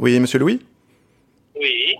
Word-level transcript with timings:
Oui, 0.00 0.20
monsieur 0.20 0.38
Louis? 0.38 0.60
Oui. 1.58 1.96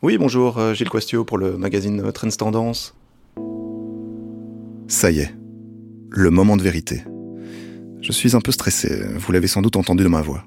Oui, 0.00 0.16
bonjour, 0.16 0.58
euh, 0.58 0.74
Gilles 0.74 0.88
Quastio 0.88 1.24
pour 1.24 1.38
le 1.38 1.58
magazine 1.58 2.12
Trends 2.12 2.28
Tendance. 2.28 2.94
Ça 4.86 5.10
y 5.10 5.18
est, 5.18 5.34
le 6.10 6.30
moment 6.30 6.56
de 6.56 6.62
vérité. 6.62 7.02
Je 8.00 8.12
suis 8.12 8.36
un 8.36 8.40
peu 8.40 8.52
stressé, 8.52 9.02
vous 9.16 9.32
l'avez 9.32 9.48
sans 9.48 9.60
doute 9.60 9.76
entendu 9.76 10.04
de 10.04 10.08
ma 10.08 10.22
voix. 10.22 10.44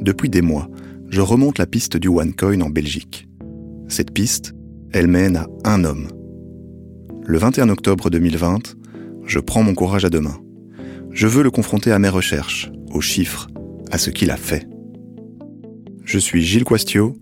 Depuis 0.00 0.28
des 0.28 0.40
mois, 0.40 0.68
je 1.08 1.20
remonte 1.20 1.58
la 1.58 1.66
piste 1.66 1.96
du 1.96 2.06
OneCoin 2.06 2.60
en 2.60 2.70
Belgique. 2.70 3.28
Cette 3.88 4.12
piste, 4.12 4.52
elle 4.92 5.08
mène 5.08 5.38
à 5.38 5.74
un 5.74 5.82
homme. 5.82 6.06
Le 7.24 7.38
21 7.38 7.68
octobre 7.68 8.10
2020, 8.10 8.76
je 9.24 9.40
prends 9.40 9.64
mon 9.64 9.74
courage 9.74 10.04
à 10.04 10.10
deux 10.10 10.20
mains. 10.20 10.40
Je 11.10 11.26
veux 11.26 11.42
le 11.42 11.50
confronter 11.50 11.90
à 11.90 11.98
mes 11.98 12.08
recherches, 12.08 12.70
aux 12.92 13.00
chiffres, 13.00 13.48
à 13.90 13.98
ce 13.98 14.10
qu'il 14.10 14.30
a 14.30 14.36
fait. 14.36 14.68
Je 16.08 16.18
suis 16.18 16.40
Gilles 16.42 16.64
Quastio, 16.64 17.14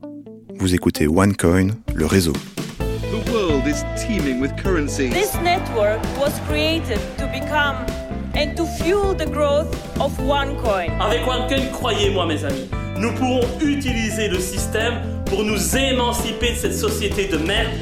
vous 0.61 0.73
écoutez 0.73 1.09
OneCoin, 1.09 1.71
le 1.93 2.07
réseau. 2.07 2.33
The 2.79 3.33
world 3.33 3.67
is 3.67 3.83
teeming 3.97 4.41
with 4.41 4.53
currencies. 4.63 5.11
This 5.13 5.35
network 5.43 5.99
was 6.17 6.31
created 6.49 7.01
to 7.19 7.27
become 7.27 7.85
and 8.37 8.55
to 8.55 8.65
fuel 8.81 9.13
the 9.13 9.27
growth 9.27 9.75
of 10.01 10.17
OneCoin. 10.21 10.93
Avec 11.01 11.27
OneCoin, 11.27 11.67
croyez-moi 11.73 12.27
mes 12.27 12.45
amis, 12.45 12.71
nous 12.97 13.11
pourrons 13.15 13.43
utiliser 13.61 14.29
le 14.29 14.39
système 14.39 15.01
pour 15.25 15.43
nous 15.43 15.77
émanciper 15.77 16.53
de 16.53 16.57
cette 16.57 16.77
société 16.77 17.27
de 17.27 17.39
merde. 17.39 17.73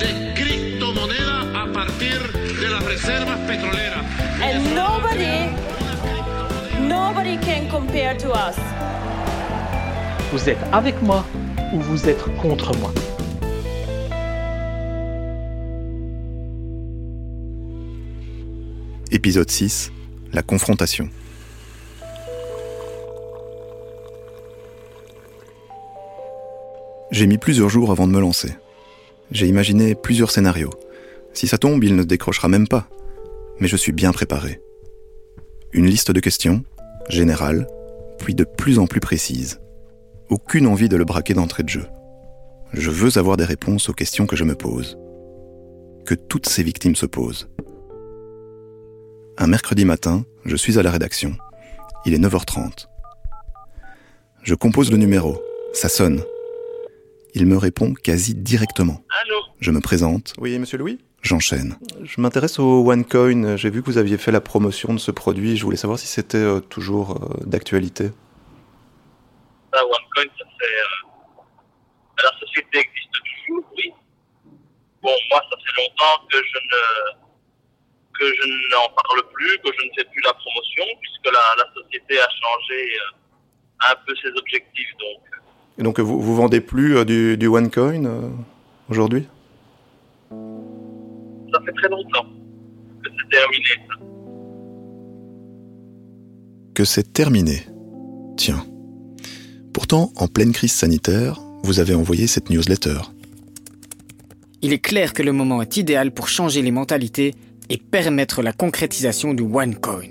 de 0.00 0.34
criptomoneda 0.34 1.62
a 1.62 1.72
partir 1.72 2.18
de 2.32 2.66
las 2.66 2.84
reservas 2.84 3.38
petroleras. 3.46 4.04
And 4.42 4.74
nobody, 4.74 5.54
nobody 6.80 7.36
can 7.36 7.68
compare 7.70 8.16
to 8.16 8.32
us. 8.32 8.56
Vous 10.34 10.50
êtes 10.50 10.58
avec 10.72 11.00
moi 11.00 11.24
ou 11.72 11.78
vous 11.78 12.08
êtes 12.08 12.24
contre 12.42 12.76
moi. 12.78 12.92
Épisode 19.12 19.48
6, 19.48 19.92
la 20.32 20.42
confrontation. 20.42 21.08
J'ai 27.12 27.28
mis 27.28 27.38
plusieurs 27.38 27.68
jours 27.68 27.92
avant 27.92 28.08
de 28.08 28.12
me 28.12 28.20
lancer. 28.20 28.56
J'ai 29.30 29.46
imaginé 29.46 29.94
plusieurs 29.94 30.32
scénarios. 30.32 30.70
Si 31.32 31.46
ça 31.46 31.58
tombe, 31.58 31.84
il 31.84 31.94
ne 31.94 32.02
décrochera 32.02 32.48
même 32.48 32.66
pas. 32.66 32.88
Mais 33.60 33.68
je 33.68 33.76
suis 33.76 33.92
bien 33.92 34.10
préparé. 34.10 34.60
Une 35.72 35.86
liste 35.86 36.10
de 36.10 36.18
questions, 36.18 36.64
générales, 37.08 37.68
puis 38.18 38.34
de 38.34 38.42
plus 38.42 38.80
en 38.80 38.88
plus 38.88 38.98
précises. 38.98 39.60
Aucune 40.30 40.66
envie 40.66 40.88
de 40.88 40.96
le 40.96 41.04
braquer 41.04 41.34
d'entrée 41.34 41.62
de 41.62 41.68
jeu. 41.68 41.86
Je 42.72 42.90
veux 42.90 43.18
avoir 43.18 43.36
des 43.36 43.44
réponses 43.44 43.88
aux 43.88 43.92
questions 43.92 44.26
que 44.26 44.36
je 44.36 44.44
me 44.44 44.54
pose. 44.54 44.98
Que 46.06 46.14
toutes 46.14 46.46
ces 46.48 46.62
victimes 46.62 46.96
se 46.96 47.06
posent. 47.06 47.48
Un 49.38 49.46
mercredi 49.46 49.84
matin, 49.84 50.24
je 50.44 50.56
suis 50.56 50.78
à 50.78 50.82
la 50.82 50.90
rédaction. 50.90 51.36
Il 52.06 52.14
est 52.14 52.18
9h30. 52.18 52.86
Je 54.42 54.54
compose 54.54 54.90
le 54.90 54.96
numéro. 54.96 55.40
Ça 55.72 55.88
sonne. 55.88 56.22
Il 57.34 57.46
me 57.46 57.56
répond 57.56 57.94
quasi 57.94 58.34
directement. 58.34 59.02
Allô 59.24 59.36
Je 59.60 59.70
me 59.70 59.80
présente. 59.80 60.34
Oui, 60.38 60.58
monsieur 60.58 60.78
Louis? 60.78 60.98
J'enchaîne. 61.22 61.76
Je 62.02 62.20
m'intéresse 62.20 62.58
au 62.58 62.84
OneCoin. 62.90 63.56
J'ai 63.56 63.70
vu 63.70 63.82
que 63.82 63.86
vous 63.86 63.98
aviez 63.98 64.18
fait 64.18 64.30
la 64.30 64.40
promotion 64.42 64.92
de 64.92 64.98
ce 64.98 65.10
produit. 65.10 65.56
Je 65.56 65.64
voulais 65.64 65.76
savoir 65.78 65.98
si 65.98 66.06
c'était 66.06 66.36
euh, 66.36 66.60
toujours 66.60 67.12
euh, 67.22 67.44
d'actualité. 67.46 68.10
Ça, 69.72 69.80
OneCoin, 69.84 70.30
ça 70.38 70.44
fait. 70.44 70.74
euh, 70.76 72.22
La 72.22 72.38
société 72.38 72.78
existe 72.78 73.14
toujours, 73.46 73.64
oui. 73.74 73.90
Bon, 75.04 75.12
moi, 75.30 75.40
ça 75.50 75.56
fait 75.58 75.82
longtemps 75.82 76.16
que 76.30 76.38
je 76.38 76.58
ne 76.58 76.80
que 78.18 78.24
je 78.24 78.74
n'en 78.74 78.88
parle 78.94 79.22
plus, 79.32 79.58
que 79.58 79.70
je 79.78 79.84
ne 79.86 79.90
fais 79.96 80.04
plus 80.10 80.22
la 80.24 80.32
promotion, 80.32 80.84
puisque 81.00 81.26
la, 81.26 81.64
la 81.64 81.66
société 81.74 82.18
a 82.18 82.28
changé 82.40 82.80
euh, 82.94 83.90
un 83.90 83.96
peu 84.06 84.14
ses 84.22 84.30
objectifs. 84.38 84.92
Donc, 84.98 85.20
Et 85.78 85.82
donc 85.82 86.00
vous, 86.00 86.20
vous 86.20 86.36
vendez 86.36 86.60
plus 86.60 86.96
euh, 86.96 87.04
du, 87.04 87.36
du 87.36 87.48
OneCoin 87.48 88.04
euh, 88.06 88.30
aujourd'hui? 88.88 89.26
Ça 91.52 91.60
fait 91.66 91.72
très 91.72 91.88
longtemps 91.88 92.26
que 93.04 93.10
c'est 93.10 93.28
terminé. 93.30 93.72
Que 96.74 96.84
c'est 96.84 97.12
terminé. 97.12 97.66
Tiens. 98.36 98.64
Pourtant, 99.74 100.12
en 100.16 100.28
pleine 100.28 100.52
crise 100.52 100.72
sanitaire, 100.72 101.40
vous 101.62 101.80
avez 101.80 101.94
envoyé 101.94 102.26
cette 102.26 102.48
newsletter. 102.48 103.00
Il 104.64 104.72
est 104.72 104.78
clair 104.78 105.12
que 105.12 105.22
le 105.22 105.32
moment 105.32 105.60
est 105.60 105.76
idéal 105.76 106.10
pour 106.10 106.26
changer 106.26 106.62
les 106.62 106.70
mentalités 106.70 107.34
et 107.68 107.76
permettre 107.76 108.40
la 108.40 108.54
concrétisation 108.54 109.34
du 109.34 109.42
OneCoin. 109.42 110.08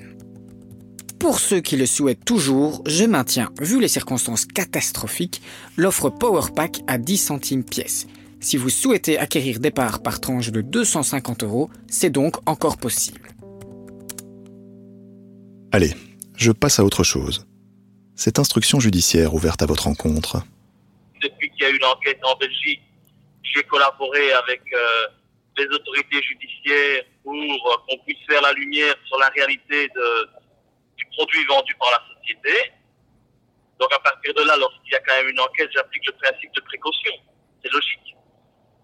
Pour 1.19 1.39
ceux 1.39 1.59
qui 1.59 1.75
le 1.75 1.87
souhaitent 1.87 2.23
toujours, 2.23 2.83
je 2.85 3.05
maintiens, 3.05 3.49
vu 3.59 3.81
les 3.81 3.87
circonstances 3.87 4.45
catastrophiques, 4.45 5.41
l'offre 5.75 6.11
PowerPack 6.11 6.81
à 6.85 6.99
10 6.99 7.17
centimes 7.17 7.63
pièce. 7.63 8.05
Si 8.41 8.55
vous 8.55 8.69
souhaitez 8.69 9.17
acquérir 9.17 9.59
des 9.59 9.71
parts 9.71 10.03
par 10.03 10.21
tranche 10.21 10.51
de 10.51 10.61
250 10.61 11.41
euros, 11.41 11.71
c'est 11.87 12.11
donc 12.11 12.35
encore 12.47 12.77
possible. 12.77 13.29
Allez, 15.71 15.95
je 16.37 16.51
passe 16.51 16.77
à 16.77 16.85
autre 16.85 17.03
chose. 17.03 17.47
Cette 18.13 18.37
instruction 18.37 18.79
judiciaire 18.79 19.33
ouverte 19.33 19.63
à 19.63 19.65
votre 19.65 19.85
rencontre, 19.85 20.45
Depuis 21.23 21.49
qu'il 21.49 21.63
y 21.63 21.65
a 21.65 21.71
eu 21.71 21.79
l'enquête 21.79 22.19
en 22.23 22.37
Belgique, 22.37 22.81
j'ai 23.43 23.63
collaboré 23.63 24.31
avec 24.33 24.61
euh, 24.73 25.07
les 25.57 25.65
autorités 25.65 26.21
judiciaires 26.21 27.03
pour 27.23 27.33
euh, 27.33 27.77
qu'on 27.87 27.97
puisse 28.05 28.23
faire 28.27 28.41
la 28.41 28.53
lumière 28.53 28.95
sur 29.05 29.17
la 29.19 29.29
réalité 29.29 29.87
de, 29.89 30.29
du 30.97 31.05
produit 31.15 31.45
vendu 31.45 31.75
par 31.75 31.91
la 31.91 32.01
société. 32.15 32.71
Donc 33.79 33.91
à 33.93 33.99
partir 33.99 34.33
de 34.33 34.41
là, 34.43 34.55
lorsqu'il 34.57 34.93
y 34.93 34.95
a 34.95 34.99
quand 34.99 35.15
même 35.15 35.29
une 35.29 35.39
enquête, 35.39 35.69
j'applique 35.73 36.05
le 36.07 36.13
principe 36.13 36.53
de 36.55 36.61
précaution. 36.61 37.11
C'est 37.61 37.71
logique. 37.71 38.15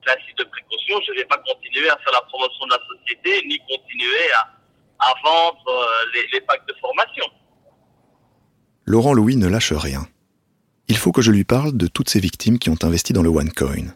Principe 0.05 0.37
de 0.37 0.43
précaution, 0.45 0.99
je 1.05 1.11
ne 1.11 1.17
vais 1.17 1.25
pas 1.25 1.37
continuer 1.37 1.89
à 1.89 1.97
faire 1.97 2.13
la 2.13 2.21
promotion 2.21 2.65
de 2.65 2.71
la 2.71 2.81
société, 2.87 3.45
ni 3.47 3.57
continuer 3.59 4.31
à, 4.33 4.57
à 4.99 5.13
vendre 5.23 5.67
euh, 5.67 6.11
les, 6.13 6.27
les 6.33 6.41
packs 6.41 6.65
de 6.67 6.73
formation. 6.79 7.25
Laurent 8.85 9.13
Louis 9.13 9.35
ne 9.35 9.47
lâche 9.47 9.73
rien. 9.73 10.07
Il 10.87 10.97
faut 10.97 11.11
que 11.11 11.21
je 11.21 11.31
lui 11.31 11.43
parle 11.43 11.77
de 11.77 11.87
toutes 11.87 12.09
ces 12.09 12.19
victimes 12.19 12.57
qui 12.57 12.69
ont 12.69 12.77
investi 12.81 13.13
dans 13.13 13.21
le 13.21 13.29
OneCoin. 13.29 13.93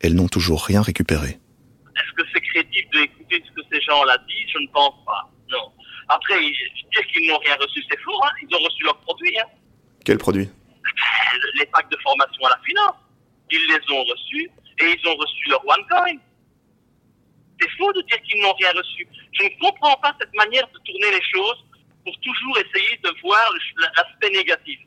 Elles 0.00 0.14
n'ont 0.14 0.28
toujours 0.28 0.64
rien 0.64 0.82
récupéré. 0.82 1.28
Est-ce 1.30 2.12
que 2.16 2.28
c'est 2.32 2.40
crédible 2.40 2.88
d'écouter 2.92 3.42
ce 3.46 3.60
que 3.60 3.66
ces 3.72 3.80
gens-là 3.82 4.16
disent? 4.28 4.50
Je 4.54 4.58
ne 4.58 4.68
pense 4.72 4.94
pas. 5.04 5.30
Non. 5.50 5.72
Après, 6.08 6.40
dire 6.40 7.06
qu'ils 7.12 7.28
n'ont 7.28 7.38
rien 7.38 7.56
reçu, 7.60 7.84
c'est 7.90 8.00
faux. 8.00 8.24
Hein 8.24 8.30
ils 8.42 8.56
ont 8.56 8.64
reçu 8.64 8.84
leurs 8.84 8.98
produits. 9.00 9.38
Hein 9.38 9.46
Quel 10.04 10.18
produit 10.18 10.48
les 11.58 11.66
packs 11.66 11.90
de 11.90 11.96
formation 12.02 12.44
à 12.46 12.50
la 12.50 12.60
finance. 12.64 12.96
Ils 13.50 13.66
les 13.66 13.94
ont 13.94 14.04
reçus 14.04 14.50
et 14.80 14.96
ils 14.96 15.08
ont 15.08 15.16
reçu 15.16 15.48
leur 15.48 15.66
OneCoin. 15.66 16.18
C'est 17.60 17.70
faux 17.76 17.92
de 17.92 18.02
dire 18.02 18.20
qu'ils 18.22 18.42
n'ont 18.42 18.54
rien 18.54 18.72
reçu. 18.72 19.06
Je 19.32 19.44
ne 19.44 19.48
comprends 19.60 19.96
pas 19.96 20.14
cette 20.20 20.34
manière 20.34 20.66
de 20.68 20.78
tourner 20.78 21.10
les 21.10 21.22
choses 21.22 21.64
pour 22.04 22.14
toujours 22.20 22.58
essayer 22.58 22.96
de 23.02 23.10
voir 23.22 23.52
l'aspect 23.96 24.30
négatif. 24.30 24.78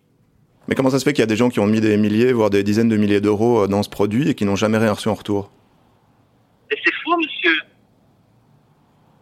Mais 0.68 0.76
comment 0.76 0.90
ça 0.90 1.00
se 1.00 1.04
fait 1.04 1.14
qu'il 1.14 1.22
y 1.22 1.24
a 1.24 1.28
des 1.28 1.36
gens 1.36 1.50
qui 1.50 1.60
ont 1.60 1.68
mis 1.68 1.82
des 1.82 1.98
milliers, 1.98 2.32
voire 2.32 2.50
des 2.50 2.64
dizaines 2.64 2.90
de 2.90 2.96
milliers 2.96 3.22
d'euros 3.22 3.64
euh, 3.64 3.68
dans 3.68 3.84
ce 3.84 3.90
produit 3.90 4.30
et 4.30 4.36
qui 4.36 4.46
n'ont 4.46 4.56
jamais 4.56 4.78
rien 4.78 4.94
reçu 4.94 5.10
en 5.10 5.14
retour? 5.14 5.52
Et 6.72 6.78
c'est 6.84 6.94
faux, 7.04 7.18
monsieur. 7.18 7.56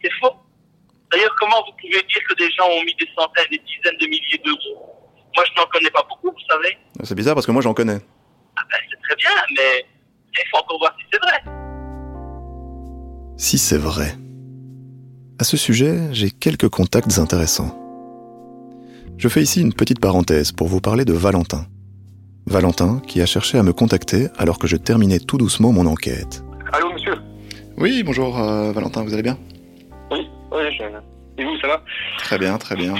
C'est 0.03 0.11
faux. 0.19 0.33
D'ailleurs, 1.11 1.35
comment 1.39 1.57
vous 1.65 1.73
pouvez 1.79 2.01
dire 2.03 2.21
que 2.29 2.35
des 2.35 2.49
gens 2.51 2.65
ont 2.65 2.83
mis 2.83 2.95
des 2.95 3.07
centaines, 3.17 3.47
des 3.51 3.59
dizaines 3.59 3.97
de 3.99 4.05
milliers 4.05 4.41
d'euros? 4.45 4.91
Moi, 5.35 5.45
je 5.45 5.61
n'en 5.61 5.67
connais 5.67 5.89
pas 5.89 6.05
beaucoup, 6.07 6.29
vous 6.29 6.45
savez. 6.49 6.77
C'est 7.03 7.15
bizarre 7.15 7.35
parce 7.35 7.45
que 7.45 7.51
moi 7.51 7.61
j'en 7.61 7.73
connais. 7.73 7.99
Ah 8.57 8.61
ben, 8.69 8.77
c'est 8.89 9.01
très 9.01 9.15
bien, 9.15 9.31
mais 9.57 9.85
il 10.33 10.49
faut 10.51 10.57
encore 10.57 10.77
voir 10.79 10.95
si 10.99 11.05
c'est 11.11 11.19
vrai. 11.19 11.43
Si 13.37 13.57
c'est 13.57 13.77
vrai. 13.77 14.15
À 15.39 15.43
ce 15.43 15.57
sujet, 15.57 16.13
j'ai 16.13 16.29
quelques 16.29 16.69
contacts 16.69 17.17
intéressants. 17.17 17.80
Je 19.21 19.27
fais 19.27 19.43
ici 19.43 19.61
une 19.61 19.71
petite 19.71 19.99
parenthèse 19.99 20.51
pour 20.51 20.67
vous 20.67 20.81
parler 20.81 21.05
de 21.05 21.13
Valentin. 21.13 21.67
Valentin 22.47 22.99
qui 23.07 23.21
a 23.21 23.27
cherché 23.27 23.59
à 23.59 23.61
me 23.61 23.71
contacter 23.71 24.29
alors 24.39 24.57
que 24.57 24.65
je 24.65 24.75
terminais 24.77 25.19
tout 25.19 25.37
doucement 25.37 25.71
mon 25.71 25.85
enquête. 25.85 26.43
Allô, 26.73 26.91
monsieur? 26.91 27.13
Oui, 27.77 28.01
bonjour 28.01 28.39
euh, 28.39 28.71
Valentin, 28.71 29.03
vous 29.03 29.13
allez 29.13 29.21
bien? 29.21 29.37
Oui, 30.09 30.27
oui, 30.51 30.61
je... 30.71 30.83
Et 31.37 31.45
vous, 31.45 31.55
ça 31.59 31.67
va? 31.67 31.83
Très 32.17 32.39
bien, 32.39 32.57
très 32.57 32.75
bien. 32.75 32.95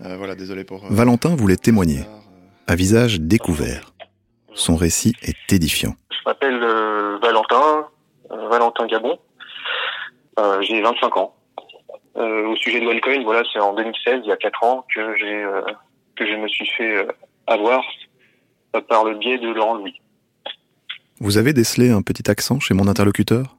Euh, 0.00 0.16
voilà, 0.16 0.34
désolé 0.34 0.64
pour... 0.64 0.86
Valentin 0.88 1.36
voulait 1.36 1.58
témoigner, 1.58 2.06
à 2.66 2.74
visage 2.74 3.20
découvert. 3.20 3.92
Son 4.54 4.76
récit 4.76 5.12
est 5.20 5.52
édifiant. 5.52 5.94
Je 6.10 6.16
m'appelle 6.24 6.58
euh, 6.62 7.18
Valentin, 7.20 7.86
euh, 8.30 8.48
Valentin 8.48 8.86
Gabon. 8.86 9.18
Euh, 10.38 10.62
j'ai 10.62 10.80
25 10.80 11.18
ans. 11.18 11.34
Euh, 12.18 12.48
au 12.48 12.56
sujet 12.56 12.80
de 12.80 12.86
OneCoin, 12.86 13.22
voilà, 13.22 13.42
c'est 13.52 13.60
en 13.60 13.74
2016, 13.74 14.22
il 14.24 14.28
y 14.28 14.32
a 14.32 14.36
4 14.36 14.64
ans, 14.64 14.84
euh, 14.96 15.62
que 16.16 16.26
je 16.26 16.34
me 16.34 16.48
suis 16.48 16.66
fait 16.76 16.96
euh, 16.96 17.06
avoir 17.46 17.82
par 18.88 19.04
le 19.04 19.16
biais 19.16 19.38
de 19.38 19.48
Laurent 19.48 19.74
Louis. 19.74 20.00
Vous 21.20 21.38
avez 21.38 21.52
décelé 21.52 21.90
un 21.90 22.02
petit 22.02 22.28
accent 22.28 22.58
chez 22.58 22.74
mon 22.74 22.88
interlocuteur? 22.88 23.56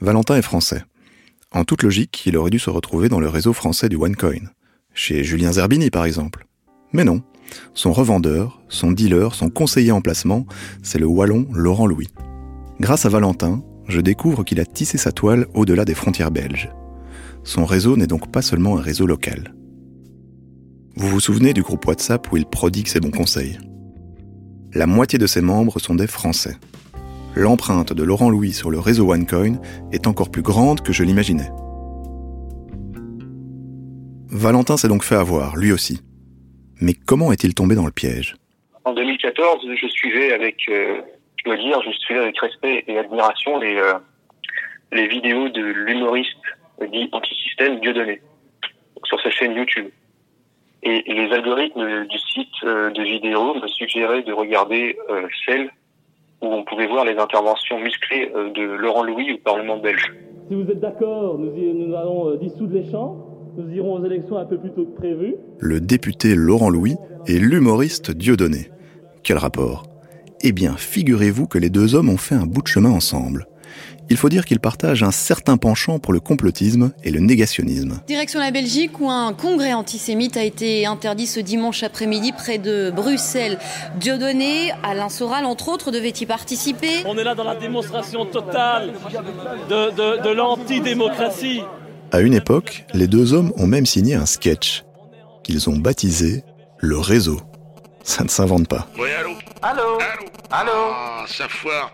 Valentin 0.00 0.36
est 0.36 0.42
français. 0.42 0.82
En 1.52 1.64
toute 1.64 1.82
logique, 1.82 2.24
il 2.24 2.36
aurait 2.36 2.50
dû 2.50 2.58
se 2.58 2.70
retrouver 2.70 3.08
dans 3.08 3.20
le 3.20 3.28
réseau 3.28 3.52
français 3.52 3.90
du 3.90 3.96
OneCoin, 3.96 4.50
chez 4.94 5.22
Julien 5.22 5.52
Zerbini 5.52 5.90
par 5.90 6.06
exemple. 6.06 6.46
Mais 6.92 7.04
non, 7.04 7.22
son 7.74 7.92
revendeur, 7.92 8.60
son 8.68 8.90
dealer, 8.90 9.34
son 9.34 9.50
conseiller 9.50 9.92
en 9.92 10.00
placement, 10.00 10.46
c'est 10.82 10.98
le 10.98 11.06
Wallon 11.06 11.46
Laurent 11.52 11.86
Louis. 11.86 12.08
Grâce 12.80 13.04
à 13.04 13.10
Valentin, 13.10 13.62
je 13.86 14.00
découvre 14.00 14.44
qu'il 14.44 14.60
a 14.60 14.64
tissé 14.64 14.96
sa 14.96 15.12
toile 15.12 15.46
au-delà 15.54 15.84
des 15.84 15.94
frontières 15.94 16.30
belges. 16.30 16.70
Son 17.44 17.64
réseau 17.64 17.96
n'est 17.96 18.06
donc 18.06 18.30
pas 18.30 18.42
seulement 18.42 18.78
un 18.78 18.80
réseau 18.80 19.06
local. 19.06 19.54
Vous 20.94 21.08
vous 21.08 21.20
souvenez 21.20 21.52
du 21.52 21.62
groupe 21.62 21.86
WhatsApp 21.86 22.30
où 22.30 22.36
il 22.36 22.46
prodigue 22.46 22.86
ses 22.86 23.00
bons 23.00 23.10
conseils? 23.10 23.58
La 24.74 24.86
moitié 24.86 25.18
de 25.18 25.26
ses 25.26 25.40
membres 25.40 25.78
sont 25.80 25.94
des 25.94 26.06
Français. 26.06 26.56
L'empreinte 27.34 27.92
de 27.92 28.02
Laurent 28.02 28.30
Louis 28.30 28.52
sur 28.52 28.70
le 28.70 28.78
réseau 28.78 29.10
OneCoin 29.10 29.60
est 29.90 30.06
encore 30.06 30.30
plus 30.30 30.42
grande 30.42 30.82
que 30.82 30.92
je 30.92 31.02
l'imaginais. 31.02 31.50
Valentin 34.30 34.76
s'est 34.76 34.88
donc 34.88 35.02
fait 35.02 35.16
avoir, 35.16 35.56
lui 35.56 35.72
aussi. 35.72 36.00
Mais 36.80 36.94
comment 36.94 37.32
est-il 37.32 37.54
tombé 37.54 37.74
dans 37.74 37.86
le 37.86 37.92
piège? 37.92 38.36
En 38.84 38.94
2014, 38.94 39.66
je 39.80 39.86
suivais 39.88 40.32
avec, 40.32 40.56
euh, 40.68 41.00
je 41.38 41.44
dois 41.44 41.56
dire, 41.56 41.80
je 41.84 41.90
suivais 41.98 42.20
avec 42.20 42.38
respect 42.38 42.84
et 42.86 42.98
admiration 42.98 43.58
les, 43.58 43.76
euh, 43.76 43.94
les 44.92 45.08
vidéos 45.08 45.48
de 45.48 45.62
l'humoriste 45.62 46.36
dit 46.88 47.08
anti-système 47.12 47.80
Dieudonné 47.80 48.20
sur 49.04 49.20
sa 49.20 49.30
chaîne 49.30 49.52
YouTube. 49.52 49.88
Et 50.84 51.02
les 51.06 51.32
algorithmes 51.32 52.06
du 52.06 52.18
site 52.18 52.48
euh, 52.64 52.90
de 52.90 53.02
vidéos 53.02 53.54
me 53.54 53.68
suggéraient 53.68 54.22
de 54.22 54.32
regarder 54.32 54.96
euh, 55.10 55.28
celle 55.46 55.70
où 56.42 56.46
on 56.46 56.64
pouvait 56.64 56.88
voir 56.88 57.04
les 57.04 57.16
interventions 57.16 57.78
musclées 57.78 58.30
euh, 58.34 58.50
de 58.50 58.62
Laurent 58.62 59.04
Louis 59.04 59.32
au 59.32 59.38
Parlement 59.38 59.78
belge. 59.78 60.12
Si 60.48 60.54
vous 60.54 60.68
êtes 60.68 60.80
d'accord, 60.80 61.38
nous, 61.38 61.52
nous 61.52 61.94
allons 61.94 62.30
euh, 62.30 62.36
dissoudre 62.36 62.74
les 62.74 62.90
champs. 62.90 63.16
Nous 63.56 63.72
irons 63.74 63.94
aux 63.94 64.04
élections 64.04 64.38
un 64.38 64.44
peu 64.44 64.58
plus 64.58 64.72
tôt 64.72 64.84
que 64.84 64.96
prévu. 64.96 65.36
Le 65.60 65.80
député 65.80 66.34
Laurent 66.34 66.70
Louis 66.70 66.96
et 67.26 67.38
l'humoriste 67.38 68.10
Dieudonné. 68.10 68.70
Quel 69.22 69.38
rapport? 69.38 69.84
Eh 70.40 70.52
bien, 70.52 70.72
figurez-vous 70.76 71.46
que 71.46 71.58
les 71.58 71.70
deux 71.70 71.94
hommes 71.94 72.08
ont 72.08 72.16
fait 72.16 72.34
un 72.34 72.46
bout 72.46 72.62
de 72.62 72.66
chemin 72.66 72.90
ensemble. 72.90 73.46
Il 74.12 74.18
faut 74.18 74.28
dire 74.28 74.44
qu'ils 74.44 74.60
partagent 74.60 75.02
un 75.02 75.10
certain 75.10 75.56
penchant 75.56 75.98
pour 75.98 76.12
le 76.12 76.20
complotisme 76.20 76.92
et 77.02 77.10
le 77.10 77.18
négationnisme. 77.18 78.02
Direction 78.06 78.40
la 78.40 78.50
Belgique 78.50 79.00
où 79.00 79.10
un 79.10 79.32
congrès 79.32 79.72
antisémite 79.72 80.36
a 80.36 80.44
été 80.44 80.84
interdit 80.84 81.26
ce 81.26 81.40
dimanche 81.40 81.82
après-midi 81.82 82.32
près 82.32 82.58
de 82.58 82.92
Bruxelles. 82.94 83.58
Dieudonné, 83.96 84.70
Alain 84.82 85.08
Soral 85.08 85.46
entre 85.46 85.70
autres 85.70 85.90
devaient 85.90 86.10
y 86.10 86.26
participer. 86.26 86.90
On 87.06 87.16
est 87.16 87.24
là 87.24 87.34
dans 87.34 87.42
la 87.44 87.54
démonstration 87.56 88.26
totale 88.26 88.92
de, 89.70 89.90
de, 89.92 90.22
de 90.22 90.28
l'antidémocratie. 90.28 91.62
À 92.10 92.20
une 92.20 92.34
époque, 92.34 92.84
les 92.92 93.06
deux 93.06 93.32
hommes 93.32 93.50
ont 93.56 93.66
même 93.66 93.86
signé 93.86 94.14
un 94.14 94.26
sketch 94.26 94.84
qu'ils 95.42 95.70
ont 95.70 95.78
baptisé 95.78 96.44
le 96.76 96.98
réseau. 96.98 97.40
Ça 98.04 98.24
ne 98.24 98.28
s'invente 98.28 98.68
pas. 98.68 98.88
Oui, 98.98 99.08
allô 99.18 99.30
Allô 99.62 99.98
Allô 99.98 100.28
Allô 100.50 100.72
Ah, 100.92 101.24
ça 101.26 101.48
foire. 101.48 101.90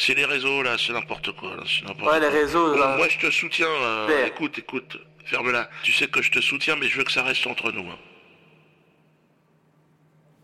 C'est 0.00 0.14
les 0.14 0.24
réseaux, 0.24 0.62
là, 0.62 0.76
c'est 0.78 0.92
n'importe 0.92 1.32
quoi. 1.32 1.56
Là, 1.56 1.64
c'est 1.66 1.84
n'importe 1.84 2.08
Ouais, 2.12 2.20
les 2.20 2.28
réseaux, 2.28 2.72
Bon, 2.72 2.78
là. 2.78 2.96
moi, 2.96 3.08
je 3.08 3.18
te 3.18 3.30
soutiens. 3.32 3.66
euh, 3.66 4.06
Père. 4.06 4.26
écoute, 4.28 4.56
écoute, 4.56 4.96
ferme-la. 5.24 5.68
Tu 5.82 5.90
sais 5.92 6.06
que 6.06 6.22
je 6.22 6.30
te 6.30 6.38
soutiens, 6.40 6.76
mais 6.76 6.86
je 6.86 6.98
veux 6.98 7.04
que 7.04 7.10
ça 7.10 7.24
reste 7.24 7.44
entre 7.48 7.72
nous. 7.72 7.90
hein. 7.90 7.98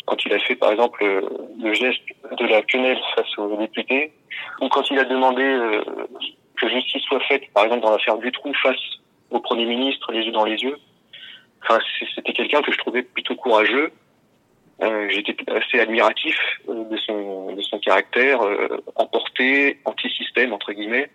Quand 0.06 0.17
il 0.27 0.33
a 0.35 0.41
fait, 0.41 0.56
par 0.56 0.73
exemple, 0.73 1.03
euh, 1.05 1.21
le 1.62 1.73
geste 1.73 2.03
de 2.39 2.47
la 2.47 2.62
quenelle 2.62 2.99
face 3.15 3.39
aux 3.39 3.56
députés, 3.56 4.12
ou 4.61 4.69
quand 4.69 4.91
il 4.91 4.99
a 4.99 5.05
demandé 5.05 5.43
euh, 5.43 5.83
que 6.61 6.69
justice 6.69 7.03
soit 7.03 7.21
faite, 7.21 7.45
par 7.55 7.65
exemple, 7.65 7.83
dans 7.83 7.91
l'affaire 7.93 8.19
Dutroux 8.19 8.53
face 8.62 8.77
au 9.31 9.39
Premier 9.41 9.67
ministre, 9.67 10.11
les 10.12 10.25
yeux 10.25 10.33
dans 10.33 10.45
les 10.45 10.61
yeux. 10.61 10.77
Enfin, 11.62 11.79
c'était 12.15 12.33
quelqu'un 12.33 12.61
que 12.61 12.73
je 12.73 12.79
trouvais 12.79 13.03
plutôt 13.03 13.37
courageux. 13.37 13.93
Euh, 14.82 15.09
J'étais 15.11 15.37
assez 15.50 15.79
admiratif 15.79 16.37
euh, 16.69 16.85
de 16.85 16.97
son 16.97 17.55
de 17.55 17.62
son 17.62 17.79
caractère 17.79 18.43
euh, 18.43 18.82
emporté, 18.97 19.79
anti-système 19.85 20.53
entre 20.53 20.73
guillemets. 20.73 21.11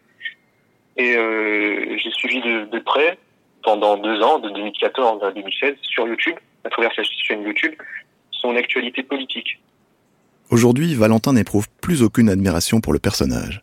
Et 0.97 1.13
j'ai 1.13 2.11
suivi 2.11 2.41
de, 2.41 2.65
de 2.65 2.79
près 2.79 3.17
pendant 3.63 3.95
deux 3.95 4.21
ans, 4.21 4.39
de 4.39 4.49
2014 4.49 5.23
à 5.23 5.31
2016, 5.31 5.75
sur 5.81 6.05
YouTube, 6.05 6.35
à 6.65 6.69
travers 6.69 6.93
sa 6.93 7.03
chaîne 7.03 7.43
YouTube, 7.43 7.73
son 8.31 8.53
actualité 8.57 9.03
politique. 9.03 9.61
Aujourd'hui, 10.49 10.95
Valentin 10.95 11.31
n'éprouve 11.31 11.67
plus 11.81 12.03
aucune 12.03 12.27
admiration 12.27 12.81
pour 12.81 12.91
le 12.91 12.99
personnage. 12.99 13.61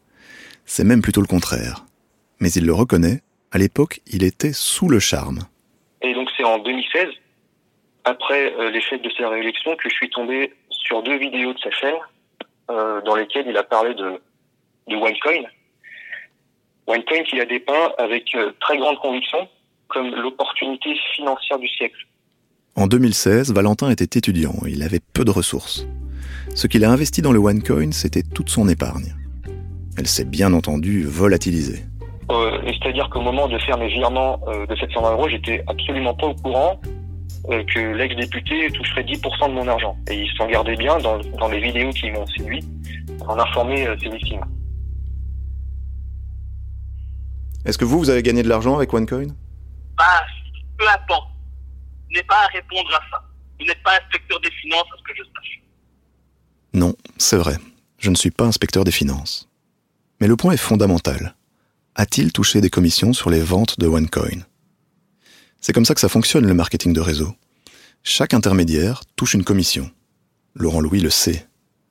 C'est 0.64 0.84
même 0.84 1.02
plutôt 1.02 1.20
le 1.20 1.26
contraire. 1.26 1.84
Mais 2.40 2.50
il 2.52 2.64
le 2.64 2.72
reconnaît, 2.72 3.20
à 3.52 3.58
l'époque, 3.58 4.00
il 4.06 4.24
était 4.24 4.52
sous 4.54 4.88
le 4.88 4.98
charme. 4.98 5.40
Et 6.00 6.14
donc 6.14 6.28
c'est 6.36 6.44
en 6.44 6.58
2016, 6.58 7.06
après 8.06 8.54
euh, 8.54 8.70
l'échec 8.70 9.02
de 9.02 9.10
sa 9.18 9.28
réélection, 9.28 9.76
que 9.76 9.90
je 9.90 9.94
suis 9.94 10.08
tombé 10.08 10.54
sur 10.70 11.02
deux 11.02 11.18
vidéos 11.18 11.52
de 11.52 11.58
sa 11.58 11.70
chaîne 11.72 11.96
euh, 12.70 13.02
dans 13.02 13.16
lesquelles 13.16 13.46
il 13.48 13.56
a 13.56 13.64
parlé 13.64 13.94
de, 13.94 14.20
de 14.88 14.96
OneCoin. 14.96 15.42
OneCoin 16.86 17.24
qu'il 17.24 17.40
a 17.40 17.44
dépeint 17.44 17.92
avec 17.98 18.32
euh, 18.36 18.52
très 18.60 18.78
grande 18.78 18.98
conviction 19.00 19.48
comme 19.88 20.14
l'opportunité 20.14 20.96
financière 21.14 21.58
du 21.58 21.68
siècle. 21.68 22.06
En 22.76 22.86
2016, 22.86 23.52
Valentin 23.52 23.90
était 23.90 24.18
étudiant, 24.18 24.54
il 24.66 24.82
avait 24.82 25.00
peu 25.12 25.24
de 25.24 25.30
ressources. 25.30 25.86
Ce 26.54 26.68
qu'il 26.68 26.84
a 26.84 26.90
investi 26.90 27.22
dans 27.22 27.32
le 27.32 27.40
OneCoin, 27.40 27.90
c'était 27.90 28.22
toute 28.22 28.50
son 28.50 28.68
épargne. 28.68 29.14
Elle 29.98 30.06
s'est 30.06 30.24
bien 30.24 30.52
entendu 30.52 31.04
volatilisée. 31.04 31.82
Euh, 32.30 32.60
C'est-à-dire 32.66 33.08
qu'au 33.10 33.20
moment 33.20 33.48
de 33.48 33.58
faire 33.58 33.78
mes 33.78 33.88
virements 33.88 34.40
de 34.68 34.76
720 34.76 35.12
euros, 35.12 35.28
j'étais 35.28 35.64
absolument 35.66 36.14
pas 36.14 36.26
au 36.26 36.34
courant 36.34 36.80
euh, 37.50 37.62
que 37.64 37.78
l'ex-député 37.78 38.70
toucherait 38.72 39.02
10% 39.02 39.48
de 39.48 39.54
mon 39.54 39.68
argent. 39.68 39.96
Et 40.10 40.22
il 40.22 40.30
s'en 40.36 40.46
gardait 40.48 40.76
bien 40.76 40.98
dans, 40.98 41.18
dans 41.18 41.48
les 41.48 41.60
vidéos 41.60 41.90
qui 41.90 42.10
m'ont 42.10 42.26
séduit, 42.26 42.64
en 43.26 43.38
informer 43.38 43.86
euh, 43.86 43.96
ses 44.02 44.10
victimes. 44.10 44.44
Est-ce 47.64 47.78
que 47.78 47.84
vous, 47.84 47.98
vous 47.98 48.10
avez 48.10 48.22
gagné 48.22 48.42
de 48.42 48.48
l'argent 48.48 48.76
avec 48.76 48.92
OneCoin? 48.92 49.28
Bah, 49.96 50.04
peu 50.78 50.88
importe. 50.88 51.28
Vous 52.08 52.16
n'êtes 52.16 52.26
pas 52.26 52.44
à 52.44 52.46
répondre 52.48 52.90
à 52.94 53.00
ça. 53.10 53.22
Vous 53.58 53.66
n'êtes 53.66 53.82
pas 53.82 53.96
inspecteur 54.02 54.40
des 54.40 54.50
finances, 54.50 54.86
à 54.92 54.98
ce 54.98 55.02
que 55.02 55.16
je 55.16 55.22
sache. 55.22 55.60
Non, 56.72 56.94
c'est 57.16 57.36
vrai. 57.36 57.56
Je 57.98 58.10
ne 58.10 58.14
suis 58.14 58.30
pas 58.30 58.44
inspecteur 58.44 58.84
des 58.84 58.92
finances. 58.92 59.48
Mais 60.20 60.26
le 60.26 60.36
point 60.36 60.52
est 60.52 60.58
fondamental. 60.58 61.34
A-t-il 61.94 62.32
touché 62.32 62.60
des 62.60 62.70
commissions 62.70 63.12
sur 63.12 63.30
les 63.30 63.40
ventes 63.40 63.80
de 63.80 63.86
OneCoin? 63.86 64.42
C'est 65.60 65.72
comme 65.72 65.84
ça 65.84 65.94
que 65.94 66.00
ça 66.00 66.08
fonctionne 66.08 66.46
le 66.46 66.54
marketing 66.54 66.92
de 66.92 67.00
réseau. 67.00 67.34
Chaque 68.02 68.34
intermédiaire 68.34 69.02
touche 69.16 69.34
une 69.34 69.44
commission. 69.44 69.90
Laurent 70.54 70.80
Louis 70.80 71.00
le 71.00 71.10
sait, 71.10 71.46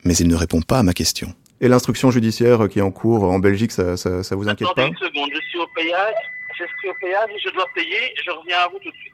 mais 0.06 0.16
il 0.16 0.28
ne 0.28 0.36
répond 0.36 0.62
pas 0.62 0.80
à 0.80 0.84
ma 0.84 0.94
question. 0.94 1.34
Et 1.62 1.68
l'instruction 1.68 2.10
judiciaire 2.12 2.68
qui 2.70 2.80
est 2.80 2.82
en 2.82 2.92
cours 2.92 3.24
en 3.24 3.40
Belgique, 3.40 3.72
ça, 3.72 3.98
ça, 3.98 4.24
ça 4.24 4.36
vous 4.36 4.48
inquiète 4.48 4.70
Attendez 4.72 4.92
pas 4.94 4.98
une 5.00 5.08
seconde, 5.10 5.30
je 5.34 5.42
suis 5.50 5.60
au 5.60 5.68
péage. 5.76 6.14
Je 6.58 6.64
suis 6.80 6.90
au 6.90 6.94
péage, 7.02 7.30
je 7.46 7.52
dois 7.54 7.66
payer. 7.76 7.98
Je 8.26 8.32
reviens 8.32 8.58
à 8.60 8.68
vous 8.70 8.80
tout 8.80 8.90
de 8.90 8.96
suite. 8.96 9.12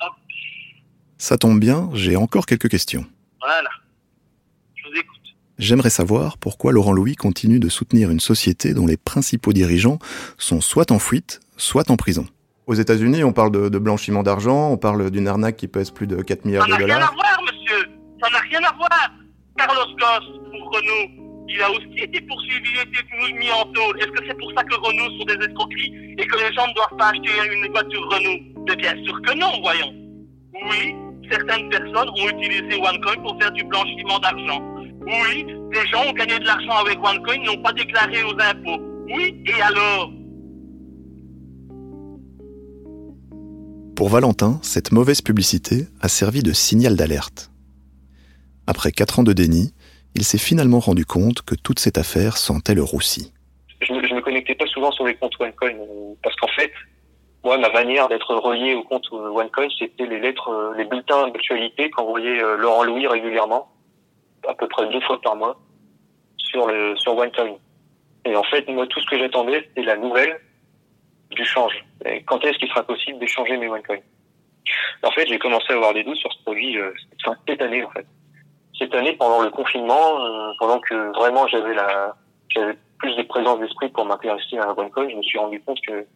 Hop, 0.00 0.12
Ça 1.18 1.36
tombe 1.38 1.60
bien, 1.60 1.90
j'ai 1.94 2.16
encore 2.16 2.46
quelques 2.46 2.68
questions. 2.68 3.04
voilà. 3.40 3.68
Je 4.74 4.88
vous 4.88 4.94
écoute. 4.96 5.20
J'aimerais 5.58 5.90
savoir 5.90 6.36
pourquoi 6.38 6.72
Laurent 6.72 6.92
Louis 6.92 7.16
continue 7.16 7.60
de 7.60 7.68
soutenir 7.68 8.10
une 8.10 8.20
société 8.20 8.74
dont 8.74 8.86
les 8.86 8.96
principaux 8.96 9.52
dirigeants 9.52 9.98
sont 10.38 10.60
soit 10.60 10.90
en 10.90 10.98
fuite, 10.98 11.40
soit 11.56 11.90
en 11.90 11.96
prison. 11.96 12.26
Aux 12.66 12.74
États-Unis, 12.74 13.24
on 13.24 13.32
parle 13.32 13.50
de, 13.52 13.68
de 13.68 13.78
blanchiment 13.78 14.22
d'argent, 14.22 14.70
on 14.70 14.76
parle 14.78 15.10
d'une 15.10 15.28
arnaque 15.28 15.56
qui 15.56 15.68
pèse 15.68 15.90
plus 15.90 16.06
de 16.06 16.16
4 16.22 16.44
milliards 16.46 16.64
Ça 16.64 16.70
n'a 16.70 16.78
de 16.78 16.84
rien 16.84 16.94
à 16.94 16.98
dollars. 16.98 17.14
voir, 17.14 17.40
monsieur. 17.42 17.88
Ça 18.22 18.30
n'a 18.30 18.38
rien 18.38 18.60
à 18.64 18.72
voir. 18.76 19.10
Carlos 19.58 19.94
Ghosn, 19.98 20.50
pour 20.50 20.72
Renault, 20.72 21.44
il 21.46 21.60
a 21.60 21.70
aussi 21.70 21.98
été 22.02 22.20
poursuivi, 22.22 22.70
il 22.72 22.78
a 22.78 22.82
été 22.82 23.38
mis- 23.38 23.50
en 23.52 23.64
taule. 23.72 23.98
Est-ce 24.00 24.08
que 24.12 24.24
c'est 24.26 24.38
pour 24.38 24.50
ça 24.56 24.64
que 24.64 24.74
Renault 24.76 25.10
sont 25.18 25.24
des 25.26 25.44
escroqueries 25.44 26.14
et 26.18 26.26
que 26.26 26.36
les 26.38 26.52
gens 26.54 26.66
ne 26.66 26.74
doivent 26.74 26.96
pas 26.98 27.08
acheter 27.10 27.30
une 27.52 27.70
voiture 27.70 28.00
Renault? 28.10 28.40
Mais 28.66 28.76
bien 28.76 28.94
sûr 29.04 29.20
que 29.22 29.38
non, 29.38 29.60
voyons. 29.62 29.92
Oui, 30.70 30.94
certaines 31.30 31.68
personnes 31.68 32.08
ont 32.08 32.28
utilisé 32.30 32.80
OneCoin 32.80 33.16
pour 33.22 33.36
faire 33.40 33.52
du 33.52 33.62
blanchiment 33.64 34.18
d'argent. 34.20 34.62
Oui, 35.06 35.44
des 35.70 35.86
gens 35.92 36.00
ont 36.08 36.12
gagné 36.14 36.38
de 36.38 36.46
l'argent 36.46 36.78
avec 36.80 36.96
OneCoin, 37.04 37.36
n'ont 37.44 37.62
pas 37.62 37.72
déclaré 37.74 38.24
aux 38.24 38.32
impôts. 38.40 38.80
Oui, 39.14 39.44
et 39.46 39.60
alors? 39.60 40.10
Pour 43.96 44.08
Valentin, 44.08 44.58
cette 44.62 44.90
mauvaise 44.90 45.22
publicité 45.22 45.86
a 46.00 46.08
servi 46.08 46.42
de 46.42 46.52
signal 46.52 46.96
d'alerte. 46.96 47.52
Après 48.66 48.90
4 48.90 49.20
ans 49.20 49.22
de 49.22 49.32
déni, 49.32 49.72
il 50.16 50.24
s'est 50.24 50.38
finalement 50.38 50.80
rendu 50.80 51.06
compte 51.06 51.42
que 51.42 51.54
toute 51.54 51.78
cette 51.78 51.96
affaire 51.96 52.36
sentait 52.36 52.74
le 52.74 52.82
roussi. 52.82 53.32
Je 53.80 53.86
je 53.86 54.14
me 54.14 54.20
connectais 54.20 54.56
pas 54.56 54.66
souvent 54.66 54.90
sur 54.90 55.06
les 55.06 55.14
comptes 55.14 55.38
OneCoin 55.38 55.74
euh, 55.74 56.14
parce 56.24 56.34
qu'en 56.36 56.48
fait, 56.48 56.72
moi, 57.44 57.56
ma 57.58 57.70
manière 57.70 58.08
d'être 58.08 58.34
relié 58.34 58.74
au 58.74 58.82
compte 58.82 59.06
euh, 59.12 59.28
OneCoin, 59.28 59.68
c'était 59.78 60.06
les 60.06 60.18
lettres, 60.18 60.48
euh, 60.48 60.74
les 60.76 60.86
bulletins 60.86 61.28
d'actualité 61.28 61.88
qu'envoyait 61.90 62.40
Laurent 62.58 62.82
Louis 62.82 63.06
régulièrement 63.06 63.68
à 64.48 64.54
peu 64.54 64.66
près 64.66 64.88
deux 64.88 65.00
fois 65.02 65.20
par 65.20 65.36
mois 65.36 65.56
sur 66.36 66.68
sur 66.96 67.16
OneCoin. 67.16 67.58
Et 68.24 68.34
en 68.34 68.42
fait, 68.42 68.68
moi, 68.68 68.88
tout 68.88 69.00
ce 69.00 69.06
que 69.06 69.18
j'attendais, 69.18 69.64
c'était 69.68 69.86
la 69.86 69.96
nouvelle 69.96 70.40
du 71.34 71.44
change. 71.44 71.84
Quand 72.26 72.44
est-ce 72.44 72.58
qu'il 72.58 72.68
sera 72.68 72.82
possible 72.82 73.18
d'échanger 73.18 73.56
mes 73.56 73.68
OneCoin 73.68 73.98
En 75.02 75.10
fait, 75.10 75.26
j'ai 75.26 75.38
commencé 75.38 75.66
à 75.70 75.76
avoir 75.76 75.94
des 75.94 76.04
doutes 76.04 76.16
sur 76.16 76.32
ce 76.32 76.42
produit 76.42 76.78
euh, 76.78 76.92
cette 77.46 77.62
année. 77.62 77.84
Cette 78.78 78.94
année, 78.94 79.12
pendant 79.14 79.42
le 79.42 79.50
confinement, 79.50 80.20
euh, 80.20 80.52
pendant 80.58 80.80
que 80.80 81.12
vraiment 81.16 81.46
j'avais 81.46 81.74
la 81.74 82.14
j'avais 82.48 82.76
plus 82.98 83.16
de 83.16 83.22
présence 83.22 83.60
d'esprit 83.60 83.88
pour 83.88 84.04
m'intéresser 84.04 84.58
à 84.58 84.78
OneCoin, 84.78 85.08
je 85.08 85.16
me 85.16 85.22
suis 85.22 85.38
rendu 85.38 85.60
compte 85.60 85.80
que 85.86 86.06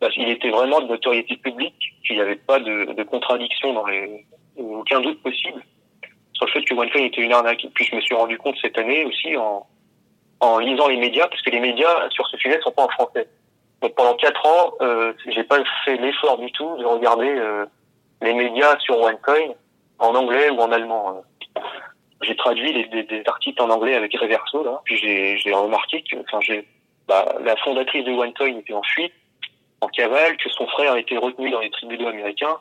bah, 0.00 0.08
il 0.16 0.28
était 0.28 0.50
vraiment 0.50 0.80
de 0.80 0.88
notoriété 0.88 1.36
publique, 1.36 1.94
qu'il 2.06 2.16
n'y 2.16 2.22
avait 2.22 2.36
pas 2.36 2.58
de, 2.58 2.92
de 2.92 3.02
contradiction 3.02 3.72
dans 3.72 3.86
les 3.86 4.26
aucun 4.56 5.00
doute 5.00 5.22
possible 5.22 5.62
sur 6.34 6.46
le 6.46 6.52
fait 6.52 6.62
que 6.62 6.74
OneCoin 6.74 7.02
était 7.02 7.22
une 7.22 7.32
arnaque. 7.32 7.66
Puis 7.74 7.84
je 7.84 7.96
me 7.96 8.00
suis 8.00 8.14
rendu 8.14 8.38
compte 8.38 8.56
cette 8.60 8.78
année 8.78 9.04
aussi 9.04 9.36
en 9.36 9.66
en 10.42 10.58
lisant 10.58 10.88
les 10.88 10.96
médias, 10.96 11.28
parce 11.28 11.40
que 11.40 11.50
les 11.50 11.60
médias 11.60 12.10
sur 12.10 12.26
ce 12.26 12.36
sujet 12.36 12.60
sont 12.62 12.72
pas 12.72 12.84
en 12.84 12.88
français. 12.88 13.28
Donc 13.82 13.94
pendant 13.96 14.14
quatre 14.14 14.46
ans, 14.46 14.74
euh, 14.80 15.12
j'ai 15.26 15.42
pas 15.42 15.58
fait 15.84 15.96
l'effort 15.96 16.38
du 16.38 16.50
tout 16.52 16.76
de 16.78 16.84
regarder 16.84 17.28
euh, 17.28 17.66
les 18.22 18.32
médias 18.32 18.78
sur 18.78 18.98
OneCoin 19.00 19.54
en 19.98 20.14
anglais 20.14 20.50
ou 20.50 20.60
en 20.60 20.70
allemand. 20.70 21.22
J'ai 22.22 22.36
traduit 22.36 22.72
des, 22.72 23.22
articles 23.26 23.60
en 23.60 23.70
anglais 23.70 23.96
avec 23.96 24.16
Reverso, 24.16 24.62
là, 24.62 24.80
puis 24.84 24.96
j'ai 24.96 25.52
remarqué 25.52 26.04
que, 26.04 26.16
enfin, 26.20 26.38
j'ai, 26.40 26.66
bah, 27.08 27.34
la 27.44 27.56
fondatrice 27.56 28.04
de 28.04 28.12
OneCoin 28.12 28.58
était 28.58 28.72
en 28.72 28.84
fuite, 28.84 29.12
en 29.80 29.88
cavale, 29.88 30.36
que 30.36 30.48
son 30.50 30.68
frère 30.68 30.94
été 30.94 31.18
retenu 31.18 31.50
dans 31.50 31.58
les 31.58 31.70
tribunaux 31.70 32.06
américains, 32.06 32.56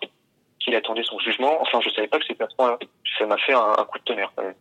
qu'il 0.59 0.75
attendait 0.75 1.03
son 1.03 1.19
jugement. 1.19 1.61
Enfin, 1.61 1.79
je 1.83 1.89
savais 1.91 2.07
pas 2.07 2.17
que 2.17 2.25
c'était 2.25 2.43
à 2.43 2.49
ce 2.49 2.55
point-là. 2.55 2.79
Ça 3.19 3.27
m'a 3.27 3.37
fait 3.37 3.53
un, 3.53 3.75
un, 3.77 3.85
coup 3.85 3.99
de 3.99 4.03
tonnerre. 4.03 4.31
Quand 4.35 4.43
même. 4.43 4.55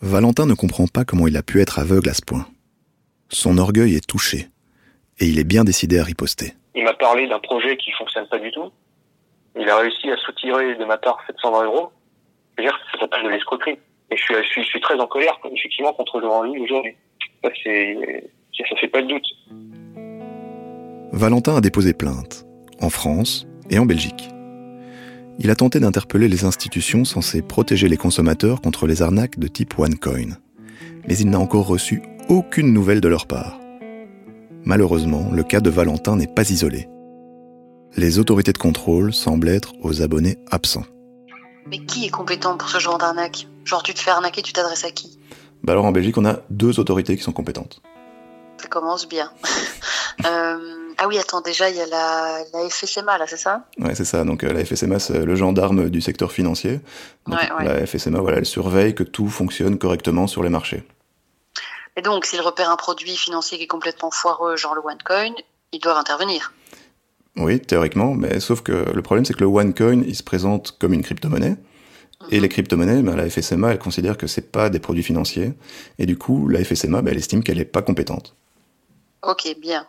Valentin 0.00 0.46
ne 0.46 0.54
comprend 0.54 0.86
pas 0.86 1.04
comment 1.04 1.26
il 1.26 1.36
a 1.36 1.42
pu 1.42 1.60
être 1.60 1.80
aveugle 1.80 2.08
à 2.08 2.14
ce 2.14 2.22
point. 2.22 2.46
Son 3.28 3.58
orgueil 3.58 3.96
est 3.96 4.06
touché, 4.06 4.46
et 5.18 5.26
il 5.26 5.38
est 5.38 5.44
bien 5.44 5.64
décidé 5.64 5.98
à 5.98 6.04
riposter. 6.04 6.54
Il 6.74 6.84
m'a 6.84 6.94
parlé 6.94 7.26
d'un 7.26 7.38
projet 7.38 7.76
qui 7.76 7.90
fonctionne 7.92 8.26
pas 8.28 8.38
du 8.38 8.50
tout. 8.50 8.70
Il 9.58 9.68
a 9.68 9.78
réussi 9.78 10.10
à 10.10 10.16
soutirer 10.18 10.74
de 10.74 10.84
ma 10.84 10.98
part 10.98 11.18
720 11.26 11.64
euros. 11.64 11.90
Je 12.56 12.62
veux 12.62 12.68
dire, 12.68 12.78
ça 12.92 13.00
s'appelle 13.00 13.24
de 13.24 13.28
l'escroquerie. 13.30 13.78
Et 14.10 14.16
je 14.16 14.22
suis, 14.22 14.34
je 14.34 14.48
suis, 14.48 14.62
je 14.62 14.68
suis 14.68 14.80
très 14.80 14.98
en 15.00 15.06
colère, 15.06 15.38
effectivement, 15.52 15.92
contre 15.94 16.20
Laurent 16.20 16.42
Louis 16.42 16.60
aujourd'hui. 16.60 16.94
Ça, 17.42 17.50
ça 17.50 18.76
fait 18.76 18.88
pas 18.88 19.02
de 19.02 19.08
doute. 19.08 19.26
Valentin 21.12 21.56
a 21.56 21.60
déposé 21.60 21.94
plainte, 21.94 22.44
en 22.80 22.90
France 22.90 23.46
et 23.70 23.78
en 23.78 23.86
Belgique 23.86 24.28
il 25.38 25.50
a 25.50 25.54
tenté 25.54 25.80
d'interpeller 25.80 26.28
les 26.28 26.44
institutions 26.44 27.04
censées 27.04 27.42
protéger 27.42 27.88
les 27.88 27.96
consommateurs 27.96 28.60
contre 28.60 28.86
les 28.86 29.02
arnaques 29.02 29.38
de 29.38 29.48
type 29.48 29.78
OneCoin. 29.78 30.38
Mais 31.06 31.16
il 31.18 31.30
n'a 31.30 31.38
encore 31.38 31.66
reçu 31.66 32.02
aucune 32.28 32.72
nouvelle 32.72 33.00
de 33.00 33.08
leur 33.08 33.26
part. 33.26 33.58
Malheureusement, 34.66 35.30
le 35.32 35.44
cas 35.44 35.60
de 35.60 35.70
Valentin 35.70 36.16
n'est 36.16 36.26
pas 36.26 36.50
isolé. 36.50 36.88
Les 37.96 38.18
autorités 38.18 38.52
de 38.52 38.58
contrôle 38.58 39.14
semblent 39.14 39.48
être 39.48 39.74
aux 39.80 40.02
abonnés 40.02 40.38
absents. 40.50 40.82
Mais 41.68 41.78
qui 41.78 42.04
est 42.04 42.10
compétent 42.10 42.56
pour 42.56 42.68
ce 42.68 42.80
genre 42.80 42.98
d'arnaque? 42.98 43.46
Genre 43.64 43.84
tu 43.84 43.94
te 43.94 44.00
fais 44.00 44.10
arnaquer, 44.10 44.42
tu 44.42 44.52
t'adresses 44.52 44.84
à 44.84 44.90
qui? 44.90 45.20
Bah 45.62 45.72
alors 45.72 45.84
en 45.84 45.92
Belgique, 45.92 46.18
on 46.18 46.24
a 46.24 46.40
deux 46.50 46.80
autorités 46.80 47.16
qui 47.16 47.22
sont 47.22 47.30
compétentes. 47.30 47.80
Ça 48.60 48.66
commence 48.66 49.08
bien. 49.08 49.30
euh, 50.26 50.58
ah 50.98 51.06
oui, 51.06 51.16
attends, 51.18 51.42
déjà, 51.42 51.70
il 51.70 51.76
y 51.76 51.80
a 51.80 51.86
la, 51.86 52.38
la 52.52 52.68
FSMA, 52.68 53.18
là, 53.18 53.26
c'est 53.28 53.36
ça? 53.36 53.66
Ouais, 53.78 53.94
c'est 53.94 54.04
ça. 54.04 54.24
Donc, 54.24 54.42
euh, 54.42 54.52
la 54.52 54.64
FSMA, 54.64 54.98
c'est 54.98 55.24
le 55.24 55.36
gendarme 55.36 55.90
du 55.90 56.00
secteur 56.00 56.32
financier. 56.32 56.80
Donc, 57.28 57.38
ouais, 57.38 57.52
ouais. 57.58 57.64
La 57.64 57.86
FSMA, 57.86 58.18
voilà, 58.18 58.38
elle 58.38 58.46
surveille 58.46 58.96
que 58.96 59.04
tout 59.04 59.28
fonctionne 59.28 59.78
correctement 59.78 60.26
sur 60.26 60.42
les 60.42 60.48
marchés. 60.48 60.82
Et 61.96 62.02
donc, 62.02 62.26
s'il 62.26 62.40
repère 62.40 62.70
un 62.70 62.76
produit 62.76 63.16
financier 63.16 63.58
qui 63.58 63.64
est 63.64 63.68
complètement 63.68 64.10
foireux, 64.10 64.56
genre 64.56 64.74
le 64.74 64.82
OneCoin, 64.84 65.32
ils 65.72 65.80
doivent 65.80 65.96
intervenir. 65.96 66.52
Oui, 67.36 67.60
théoriquement, 67.60 68.14
mais 68.14 68.40
sauf 68.40 68.62
que 68.62 68.72
le 68.72 69.02
problème, 69.02 69.24
c'est 69.24 69.34
que 69.34 69.40
le 69.40 69.46
OneCoin, 69.46 70.02
il 70.06 70.14
se 70.14 70.22
présente 70.22 70.76
comme 70.78 70.92
une 70.92 71.02
crypto-monnaie. 71.02 71.56
Et 72.30 72.40
les 72.40 72.48
crypto-monnaies, 72.48 73.02
ben, 73.02 73.14
la 73.14 73.28
FSMA, 73.28 73.72
elle 73.72 73.78
considère 73.78 74.16
que 74.16 74.26
c'est 74.26 74.50
pas 74.50 74.70
des 74.70 74.80
produits 74.80 75.02
financiers. 75.02 75.52
Et 75.98 76.06
du 76.06 76.16
coup, 76.16 76.48
la 76.48 76.64
FSMA, 76.64 77.02
ben, 77.02 77.12
elle 77.12 77.18
estime 77.18 77.42
qu'elle 77.42 77.60
est 77.60 77.66
pas 77.66 77.82
compétente. 77.82 78.34
Ok, 79.22 79.54
bien. 79.60 79.86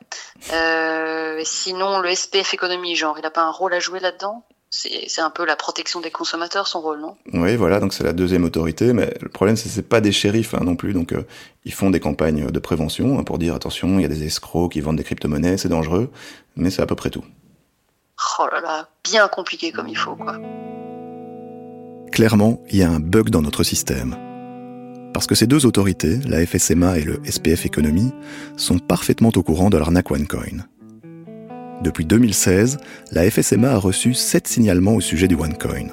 Euh, 0.51 1.41
sinon, 1.45 1.99
le 1.99 2.13
SPF 2.13 2.53
économie, 2.53 2.95
genre, 2.95 3.17
il 3.17 3.21
n'a 3.21 3.29
pas 3.29 3.43
un 3.43 3.51
rôle 3.51 3.73
à 3.73 3.79
jouer 3.79 3.99
là-dedans? 3.99 4.43
C'est 4.69 5.21
un 5.21 5.29
peu 5.29 5.45
la 5.45 5.55
protection 5.55 6.01
des 6.01 6.11
consommateurs, 6.11 6.67
son 6.67 6.81
rôle, 6.81 6.99
non? 6.99 7.15
Oui, 7.33 7.55
voilà, 7.55 7.79
donc 7.79 7.93
c'est 7.93 8.03
la 8.03 8.13
deuxième 8.13 8.43
autorité, 8.43 8.93
mais 8.93 9.13
le 9.21 9.29
problème, 9.29 9.55
c'est 9.55 9.69
que 9.69 9.75
c'est 9.75 9.81
pas 9.81 10.01
des 10.01 10.11
shérifs 10.11 10.53
hein, 10.53 10.61
non 10.63 10.75
plus, 10.75 10.93
donc 10.93 11.13
euh, 11.13 11.23
ils 11.63 11.73
font 11.73 11.89
des 11.89 11.99
campagnes 11.99 12.47
de 12.47 12.59
prévention 12.59 13.17
hein, 13.17 13.23
pour 13.23 13.37
dire 13.37 13.55
attention, 13.55 13.97
il 13.97 14.01
y 14.01 14.05
a 14.05 14.09
des 14.09 14.25
escrocs 14.25 14.71
qui 14.71 14.81
vendent 14.81 14.97
des 14.97 15.03
crypto-monnaies, 15.03 15.57
c'est 15.57 15.69
dangereux, 15.69 16.11
mais 16.55 16.69
c'est 16.69 16.81
à 16.81 16.85
peu 16.85 16.95
près 16.95 17.09
tout. 17.09 17.23
Oh 18.39 18.47
là 18.51 18.61
là, 18.61 18.89
bien 19.03 19.27
compliqué 19.27 19.71
comme 19.71 19.87
il 19.87 19.97
faut, 19.97 20.15
quoi. 20.15 20.37
Clairement, 22.11 22.61
il 22.69 22.77
y 22.77 22.83
a 22.83 22.89
un 22.89 22.99
bug 22.99 23.29
dans 23.29 23.41
notre 23.41 23.63
système. 23.63 24.15
Parce 25.13 25.27
que 25.27 25.35
ces 25.35 25.47
deux 25.47 25.65
autorités, 25.65 26.17
la 26.27 26.45
FSMA 26.45 26.99
et 26.99 27.03
le 27.03 27.19
SPF 27.25 27.65
Economy, 27.65 28.11
sont 28.55 28.79
parfaitement 28.79 29.31
au 29.35 29.43
courant 29.43 29.69
de 29.69 29.77
l'arnaque 29.77 30.11
OneCoin. 30.11 30.65
Depuis 31.83 32.05
2016, 32.05 32.77
la 33.11 33.29
FSMA 33.29 33.69
a 33.69 33.77
reçu 33.77 34.13
7 34.15 34.47
signalements 34.47 34.95
au 34.95 35.01
sujet 35.01 35.27
du 35.27 35.35
OneCoin. 35.35 35.87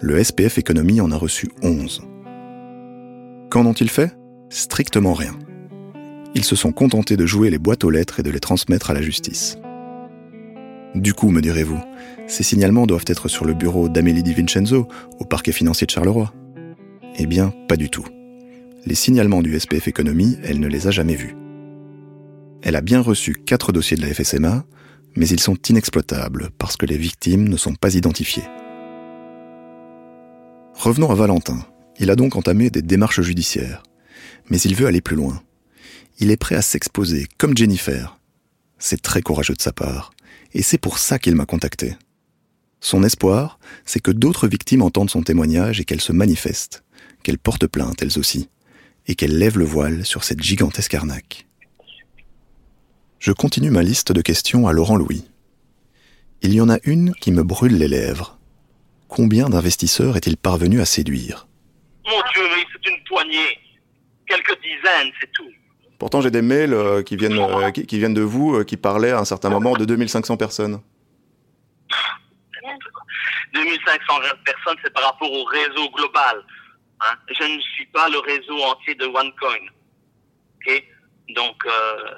Le 0.00 0.22
SPF 0.22 0.58
Economy 0.58 1.00
en 1.00 1.12
a 1.12 1.16
reçu 1.16 1.50
11. 1.62 2.02
Qu'en 3.48 3.64
ont-ils 3.64 3.90
fait? 3.90 4.12
Strictement 4.50 5.14
rien. 5.14 5.34
Ils 6.34 6.44
se 6.44 6.56
sont 6.56 6.72
contentés 6.72 7.16
de 7.16 7.26
jouer 7.26 7.50
les 7.50 7.58
boîtes 7.58 7.84
aux 7.84 7.90
lettres 7.90 8.18
et 8.18 8.22
de 8.24 8.30
les 8.30 8.40
transmettre 8.40 8.90
à 8.90 8.94
la 8.94 9.02
justice. 9.02 9.56
Du 10.96 11.14
coup, 11.14 11.30
me 11.30 11.40
direz-vous, 11.40 11.80
ces 12.26 12.42
signalements 12.42 12.86
doivent 12.86 13.04
être 13.06 13.28
sur 13.28 13.44
le 13.44 13.54
bureau 13.54 13.88
d'Amélie 13.88 14.24
Di 14.24 14.34
Vincenzo, 14.34 14.88
au 15.20 15.24
parquet 15.24 15.52
financier 15.52 15.86
de 15.86 15.92
Charleroi? 15.92 16.32
Eh 17.16 17.26
bien, 17.26 17.52
pas 17.68 17.76
du 17.76 17.88
tout. 17.88 18.04
Les 18.84 18.96
signalements 18.96 19.42
du 19.42 19.58
SPF 19.58 19.88
Economy, 19.88 20.38
elle 20.42 20.58
ne 20.58 20.68
les 20.68 20.88
a 20.88 20.90
jamais 20.90 21.14
vus. 21.14 21.36
Elle 22.62 22.76
a 22.76 22.80
bien 22.80 23.00
reçu 23.00 23.34
quatre 23.34 23.72
dossiers 23.72 23.96
de 23.96 24.02
la 24.02 24.12
FSMA, 24.12 24.64
mais 25.16 25.28
ils 25.28 25.40
sont 25.40 25.56
inexploitables 25.68 26.50
parce 26.58 26.76
que 26.76 26.86
les 26.86 26.98
victimes 26.98 27.48
ne 27.48 27.56
sont 27.56 27.74
pas 27.74 27.94
identifiées. 27.94 28.48
Revenons 30.74 31.10
à 31.10 31.14
Valentin. 31.14 31.64
Il 31.98 32.10
a 32.10 32.16
donc 32.16 32.34
entamé 32.34 32.70
des 32.70 32.82
démarches 32.82 33.20
judiciaires, 33.20 33.82
mais 34.50 34.60
il 34.60 34.74
veut 34.74 34.86
aller 34.86 35.00
plus 35.00 35.16
loin. 35.16 35.40
Il 36.18 36.30
est 36.30 36.36
prêt 36.36 36.56
à 36.56 36.62
s'exposer, 36.62 37.28
comme 37.38 37.56
Jennifer. 37.56 38.18
C'est 38.78 39.00
très 39.00 39.22
courageux 39.22 39.54
de 39.54 39.62
sa 39.62 39.72
part, 39.72 40.12
et 40.52 40.62
c'est 40.62 40.78
pour 40.78 40.98
ça 40.98 41.18
qu'il 41.18 41.36
m'a 41.36 41.46
contacté. 41.46 41.96
Son 42.80 43.02
espoir, 43.02 43.58
c'est 43.86 44.00
que 44.00 44.10
d'autres 44.10 44.48
victimes 44.48 44.82
entendent 44.82 45.10
son 45.10 45.22
témoignage 45.22 45.80
et 45.80 45.84
qu'elles 45.84 46.00
se 46.00 46.12
manifestent, 46.12 46.82
qu'elles 47.22 47.38
portent 47.38 47.66
plainte 47.66 48.02
elles 48.02 48.18
aussi, 48.18 48.48
et 49.06 49.14
qu'elles 49.14 49.38
lèvent 49.38 49.58
le 49.58 49.64
voile 49.64 50.04
sur 50.04 50.24
cette 50.24 50.42
gigantesque 50.42 50.94
arnaque. 50.94 51.46
Je 53.24 53.32
continue 53.32 53.70
ma 53.70 53.82
liste 53.82 54.12
de 54.12 54.20
questions 54.20 54.68
à 54.68 54.74
Laurent 54.74 54.96
Louis. 54.96 55.24
Il 56.42 56.52
y 56.52 56.60
en 56.60 56.68
a 56.68 56.76
une 56.84 57.14
qui 57.14 57.32
me 57.32 57.42
brûle 57.42 57.78
les 57.78 57.88
lèvres. 57.88 58.36
Combien 59.08 59.48
d'investisseurs 59.48 60.18
est-il 60.18 60.36
parvenu 60.36 60.82
à 60.82 60.84
séduire? 60.84 61.46
Mon 62.04 62.20
Dieu, 62.34 62.42
mais 62.54 62.62
c'est 62.70 62.90
une 62.90 63.02
poignée. 63.04 63.58
Quelques 64.28 64.60
dizaines, 64.60 65.10
c'est 65.18 65.32
tout. 65.32 65.48
Pourtant, 65.98 66.20
j'ai 66.20 66.30
des 66.30 66.42
mails 66.42 66.74
euh, 66.74 67.02
qui, 67.02 67.16
viennent, 67.16 67.38
euh, 67.38 67.70
qui, 67.70 67.86
qui, 67.86 67.98
viennent 67.98 68.12
de 68.12 68.20
vous 68.20 68.56
euh, 68.56 68.62
qui 68.62 68.76
parlaient 68.76 69.12
à 69.12 69.20
un 69.20 69.24
certain 69.24 69.48
moment 69.48 69.72
de 69.72 69.86
2500 69.86 70.36
personnes. 70.36 70.82
2500 73.54 74.20
personnes, 74.44 74.76
c'est 74.84 74.92
par 74.92 75.02
rapport 75.04 75.32
au 75.32 75.44
réseau 75.44 75.88
global. 75.96 76.44
Hein. 77.00 77.14
Je 77.30 77.44
ne 77.44 77.58
suis 77.58 77.86
pas 77.86 78.06
le 78.10 78.18
réseau 78.18 78.62
entier 78.64 78.94
de 78.96 79.06
OneCoin. 79.06 79.64
Okay 80.60 80.90
donc, 81.30 81.56
euh, 81.64 81.70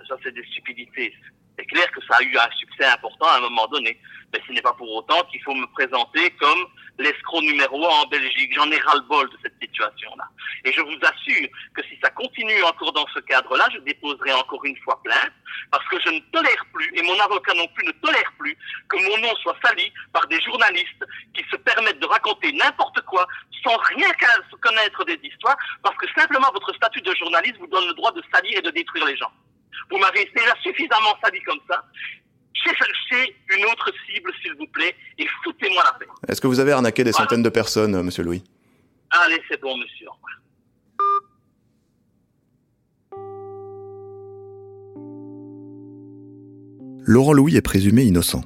ça, 0.08 0.16
c'est 0.22 0.34
des 0.34 0.44
stupidités. 0.44 1.14
C'est 1.58 1.66
clair 1.66 1.90
que 1.90 2.00
ça 2.06 2.16
a 2.18 2.22
eu 2.22 2.36
un 2.36 2.50
succès 2.58 2.84
important 2.84 3.26
à 3.26 3.38
un 3.38 3.40
moment 3.40 3.66
donné, 3.68 3.98
mais 4.32 4.40
ce 4.46 4.52
n'est 4.52 4.62
pas 4.62 4.74
pour 4.74 4.94
autant 4.94 5.22
qu'il 5.24 5.42
faut 5.42 5.54
me 5.54 5.66
présenter 5.72 6.30
comme 6.32 6.66
l'escroc 6.98 7.40
numéro 7.42 7.84
un 7.86 8.02
en 8.02 8.06
Belgique. 8.06 8.52
J'en 8.54 8.70
ai 8.70 8.78
ras-le-bol 8.78 9.28
de 9.30 9.38
cette 9.42 9.54
situation-là. 9.60 10.28
Et 10.64 10.72
je 10.72 10.80
vous 10.80 10.98
assure 11.02 11.48
que 11.74 11.82
si 11.84 11.98
ça 12.02 12.10
continue 12.10 12.62
encore 12.64 12.92
dans 12.92 13.06
ce 13.14 13.20
cadre-là, 13.20 13.68
je 13.72 13.78
déposerai 13.80 14.32
encore 14.32 14.64
une 14.64 14.76
fois 14.78 15.00
plainte, 15.02 15.32
parce 15.70 15.86
que 15.88 15.98
je 16.00 16.10
ne 16.10 16.20
tolère 16.32 16.66
plus, 16.72 16.90
et 16.94 17.02
mon 17.02 17.18
avocat 17.20 17.54
non 17.54 17.66
plus 17.68 17.86
ne 17.86 17.92
tolère 17.92 18.32
plus, 18.38 18.56
que 18.88 18.96
mon 18.96 19.18
nom 19.18 19.34
soit 19.36 19.56
sali 19.64 19.92
par 20.12 20.26
des 20.26 20.40
journalistes 20.42 21.04
qui 21.34 21.44
se 21.50 21.56
permettent 21.56 22.00
de 22.00 22.06
raconter 22.06 22.52
n'importe 22.52 23.00
quoi 23.02 23.26
sans 23.62 23.76
rien 23.96 24.10
qu'à 24.12 24.32
se 24.50 24.56
connaître 24.56 25.04
des 25.04 25.18
histoires, 25.22 25.56
parce 25.82 25.96
que 25.96 26.06
simplement 26.16 26.50
votre 26.52 26.74
statut 26.74 27.00
de 27.00 27.14
journaliste 27.14 27.56
vous 27.58 27.66
donne 27.66 27.86
le 27.86 27.94
droit 27.94 28.12
de 28.12 28.22
salir 28.32 28.58
et 28.58 28.62
de 28.62 28.70
détruire 28.70 29.06
les 29.06 29.16
gens. 29.16 29.32
Vous 29.90 29.98
m'avez 29.98 30.28
déjà 30.34 30.54
suffisamment 30.62 31.14
sali 31.22 31.40
comme 31.42 31.60
ça. 31.68 31.84
Cherchez 32.54 33.36
une 33.56 33.64
autre 33.66 33.92
cible, 34.06 34.32
s'il 34.42 34.54
vous 34.54 34.66
plaît, 34.72 34.94
et 35.18 35.26
foutez-moi 35.44 35.82
la 35.84 35.98
paix. 35.98 36.06
Est-ce 36.26 36.40
que 36.40 36.46
vous 36.46 36.58
avez 36.58 36.72
arnaqué 36.72 37.04
des 37.04 37.12
centaines 37.12 37.42
de 37.42 37.48
personnes, 37.48 37.94
euh, 37.94 38.02
monsieur 38.02 38.24
Louis? 38.24 38.42
Allez, 39.10 39.40
c'est 39.48 39.60
bon, 39.60 39.76
monsieur. 39.76 40.06
Laurent 47.08 47.32
Louis 47.32 47.56
est 47.56 47.62
présumé 47.62 48.02
innocent. 48.02 48.42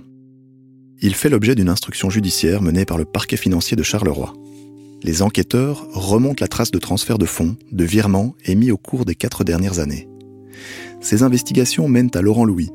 Il 1.01 1.15
fait 1.15 1.31
l'objet 1.31 1.55
d'une 1.55 1.71
instruction 1.71 2.11
judiciaire 2.11 2.61
menée 2.61 2.85
par 2.85 2.99
le 2.99 3.07
parquet 3.07 3.39
financier 3.39 3.75
de 3.75 3.83
Charleroi. 3.83 4.35
Les 5.03 5.23
enquêteurs 5.23 5.87
remontent 5.95 6.45
la 6.45 6.49
trace 6.49 6.71
de 6.71 6.79
transferts 6.79 7.17
de 7.17 7.25
fonds, 7.25 7.57
de 7.73 7.85
virements 7.85 8.35
émis 8.45 8.71
au 8.71 8.77
cours 8.77 9.07
des 9.07 9.15
quatre 9.15 9.45
dernières 9.45 9.79
années. 9.79 10.11
Ces 11.01 11.23
investigations 11.23 11.89
mènent 11.89 12.11
à 12.15 12.23
Laurent 12.23 12.45
Louis, 12.45 12.71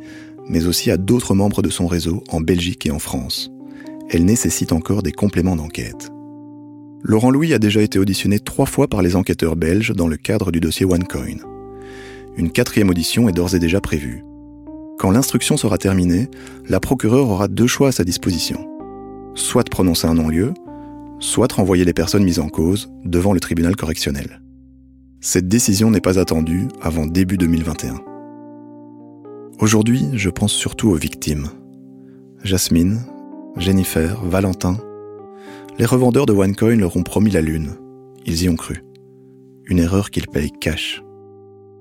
mais 0.49 0.67
aussi 0.67 0.91
à 0.91 0.97
d'autres 0.97 1.35
membres 1.35 1.61
de 1.61 1.69
son 1.69 1.87
réseau 1.87 2.23
en 2.29 2.41
Belgique 2.41 2.85
et 2.85 2.91
en 2.91 2.99
France. 2.99 3.51
Elles 4.09 4.25
nécessitent 4.25 4.73
encore 4.73 5.03
des 5.03 5.11
compléments 5.11 5.55
d'enquête. 5.55 6.11
Laurent 7.03 7.29
Louis 7.29 7.53
a 7.53 7.59
déjà 7.59 7.81
été 7.81 7.99
auditionné 7.99 8.39
trois 8.39 8.65
fois 8.65 8.87
par 8.87 9.01
les 9.01 9.15
enquêteurs 9.15 9.55
belges 9.55 9.93
dans 9.93 10.07
le 10.07 10.17
cadre 10.17 10.51
du 10.51 10.59
dossier 10.59 10.85
OneCoin. 10.85 11.37
Une 12.35 12.51
quatrième 12.51 12.89
audition 12.89 13.29
est 13.29 13.31
d'ores 13.31 13.55
et 13.55 13.59
déjà 13.59 13.79
prévue. 13.79 14.23
Quand 14.97 15.11
l'instruction 15.11 15.55
sera 15.55 15.77
terminée, 15.77 16.29
la 16.67 16.79
procureure 16.79 17.29
aura 17.29 17.47
deux 17.47 17.67
choix 17.67 17.89
à 17.89 17.91
sa 17.91 18.03
disposition. 18.03 18.67
Soit 19.35 19.69
prononcer 19.69 20.07
un 20.07 20.15
non-lieu, 20.15 20.53
soit 21.19 21.51
renvoyer 21.51 21.85
les 21.85 21.93
personnes 21.93 22.23
mises 22.23 22.39
en 22.39 22.49
cause 22.49 22.89
devant 23.03 23.33
le 23.33 23.39
tribunal 23.39 23.75
correctionnel. 23.75 24.41
Cette 25.21 25.47
décision 25.47 25.91
n'est 25.91 26.01
pas 26.01 26.19
attendue 26.19 26.67
avant 26.81 27.05
début 27.05 27.37
2021. 27.37 28.14
Aujourd'hui, 29.59 30.09
je 30.13 30.29
pense 30.29 30.51
surtout 30.51 30.89
aux 30.89 30.95
victimes. 30.95 31.47
Jasmine, 32.43 33.01
Jennifer, 33.55 34.21
Valentin. 34.25 34.77
Les 35.79 35.85
revendeurs 35.85 36.25
de 36.25 36.33
OneCoin 36.33 36.75
leur 36.75 36.97
ont 36.97 37.03
promis 37.03 37.31
la 37.31 37.39
lune. 37.39 37.75
Ils 38.25 38.43
y 38.43 38.49
ont 38.49 38.57
cru. 38.57 38.83
Une 39.65 39.79
erreur 39.79 40.11
qu'ils 40.11 40.27
payent 40.27 40.51
cash. 40.51 41.01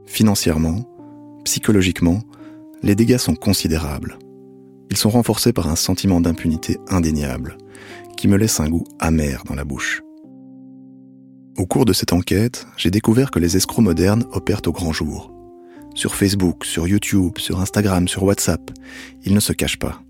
Financièrement, 0.07 0.89
psychologiquement, 1.45 2.21
les 2.85 2.95
dégâts 2.95 3.19
sont 3.19 3.35
considérables. 3.35 4.19
Ils 4.91 4.97
sont 4.97 5.11
renforcés 5.11 5.53
par 5.53 5.67
un 5.67 5.77
sentiment 5.77 6.21
d'impunité 6.21 6.79
indéniable, 6.89 7.59
qui 8.17 8.29
me 8.29 8.37
laisse 8.37 8.61
un 8.61 8.69
goût 8.69 8.85
amer 9.01 9.43
dans 9.49 9.57
la 9.57 9.65
bouche. 9.65 10.01
Au 11.59 11.67
cours 11.67 11.87
de 11.87 11.93
cette 11.93 12.13
enquête, 12.13 12.69
j'ai 12.77 12.93
découvert 12.93 13.33
que 13.33 13.41
les 13.41 13.57
escrocs 13.57 13.85
modernes 13.85 14.25
opèrent 14.33 14.63
au 14.67 14.73
grand 14.73 14.93
jour. 14.93 15.34
Sur 15.95 16.17
Facebook, 16.17 16.65
sur 16.65 16.89
YouTube, 16.89 17.39
sur 17.39 17.61
Instagram, 17.61 18.09
sur 18.09 18.25
WhatsApp, 18.25 18.73
ils 19.25 19.33
ne 19.33 19.41
se 19.41 19.53
cachent 19.53 19.79
pas. 19.79 20.03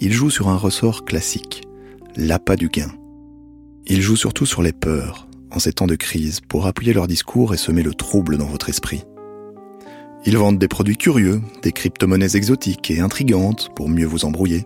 Ils 0.00 0.12
jouent 0.12 0.30
sur 0.30 0.48
un 0.48 0.56
ressort 0.56 1.04
classique, 1.04 1.62
l'appât 2.16 2.54
du 2.54 2.68
gain. 2.68 2.92
Ils 3.88 4.02
jouent 4.02 4.16
surtout 4.16 4.46
sur 4.46 4.62
les 4.62 4.72
peurs, 4.72 5.26
en 5.50 5.58
ces 5.58 5.72
temps 5.72 5.88
de 5.88 5.96
crise, 5.96 6.40
pour 6.40 6.66
appuyer 6.66 6.92
leur 6.92 7.08
discours 7.08 7.54
et 7.54 7.56
semer 7.56 7.82
le 7.82 7.92
trouble 7.92 8.36
dans 8.36 8.46
votre 8.46 8.68
esprit. 8.68 9.02
Ils 10.24 10.38
vendent 10.38 10.58
des 10.58 10.68
produits 10.68 10.96
curieux, 10.96 11.40
des 11.62 11.72
crypto-monnaies 11.72 12.36
exotiques 12.36 12.90
et 12.90 13.00
intrigantes 13.00 13.70
pour 13.74 13.88
mieux 13.88 14.06
vous 14.06 14.24
embrouiller. 14.24 14.64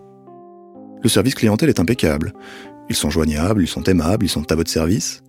Le 1.03 1.09
service 1.09 1.35
clientèle 1.35 1.69
est 1.69 1.79
impeccable. 1.79 2.33
Ils 2.89 2.95
sont 2.95 3.09
joignables, 3.09 3.63
ils 3.63 3.67
sont 3.67 3.83
aimables, 3.83 4.25
ils 4.25 4.29
sont 4.29 4.51
à 4.51 4.55
votre 4.55 4.69
service. 4.69 5.23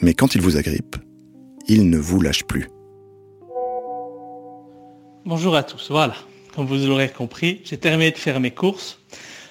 Mais 0.00 0.14
quand 0.14 0.34
ils 0.34 0.40
vous 0.40 0.56
agrippent, 0.56 0.96
ils 1.66 1.90
ne 1.90 1.98
vous 1.98 2.20
lâchent 2.20 2.44
plus. 2.44 2.68
Bonjour 5.24 5.56
à 5.56 5.62
tous, 5.62 5.88
voilà. 5.90 6.14
Comme 6.54 6.66
vous 6.66 6.76
l'aurez 6.76 7.10
compris, 7.10 7.60
j'ai 7.64 7.76
terminé 7.76 8.10
de 8.10 8.16
faire 8.16 8.40
mes 8.40 8.50
courses. 8.50 8.98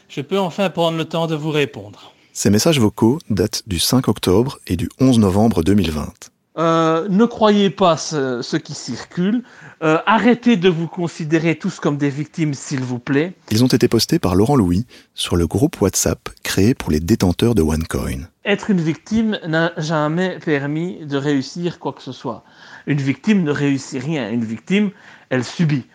Je 0.10 0.22
peux 0.22 0.40
enfin 0.40 0.70
prendre 0.70 0.98
le 0.98 1.06
temps 1.06 1.28
de 1.28 1.36
vous 1.36 1.52
répondre. 1.52 2.14
Ces 2.34 2.50
messages 2.50 2.80
vocaux 2.80 3.20
datent 3.30 3.64
du 3.68 3.80
5 3.80 4.08
octobre 4.08 4.60
et 4.68 4.76
du 4.76 4.90
11 5.00 5.20
novembre 5.20 5.64
2020. 5.64 6.32
Euh, 6.58 7.08
ne 7.10 7.26
croyez 7.26 7.70
pas 7.70 7.98
ce, 7.98 8.58
qui 8.58 8.74
circule. 8.74 9.44
Euh, 9.84 10.00
arrêtez 10.08 10.58
de 10.58 10.70
vous 10.70 10.88
considérer 10.88 11.56
tous 11.56 11.80
comme 11.80 11.98
des 11.98 12.10
victimes, 12.10 12.54
s'il 12.56 12.82
vous 12.82 12.98
plaît. 12.98 13.34
Ils 13.52 13.64
ont 13.64 13.68
été 13.68 13.88
postés 13.88 14.18
par 14.18 14.36
Laurent 14.36 14.56
Louis 14.56 14.88
sur 15.14 15.36
le 15.36 15.46
groupe 15.46 15.80
WhatsApp 15.82 16.30
créé 16.44 16.74
pour 16.74 16.90
les 16.90 17.00
détenteurs 17.00 17.54
de 17.54 17.62
OneCoin. 17.62 18.28
Être 18.44 18.72
une 18.72 18.82
victime 18.82 19.38
n'a 19.46 19.72
jamais 19.78 20.40
permis 20.44 21.06
de 21.06 21.18
réussir 21.18 21.78
quoi 21.78 21.94
que 21.94 22.02
ce 22.02 22.12
soit. 22.12 22.44
Une 22.88 23.00
victime 23.00 23.44
ne 23.44 23.52
réussit 23.52 24.02
rien. 24.02 24.32
Une 24.32 24.46
victime, 24.46 24.90
elle 25.30 25.44
subit. 25.44 25.86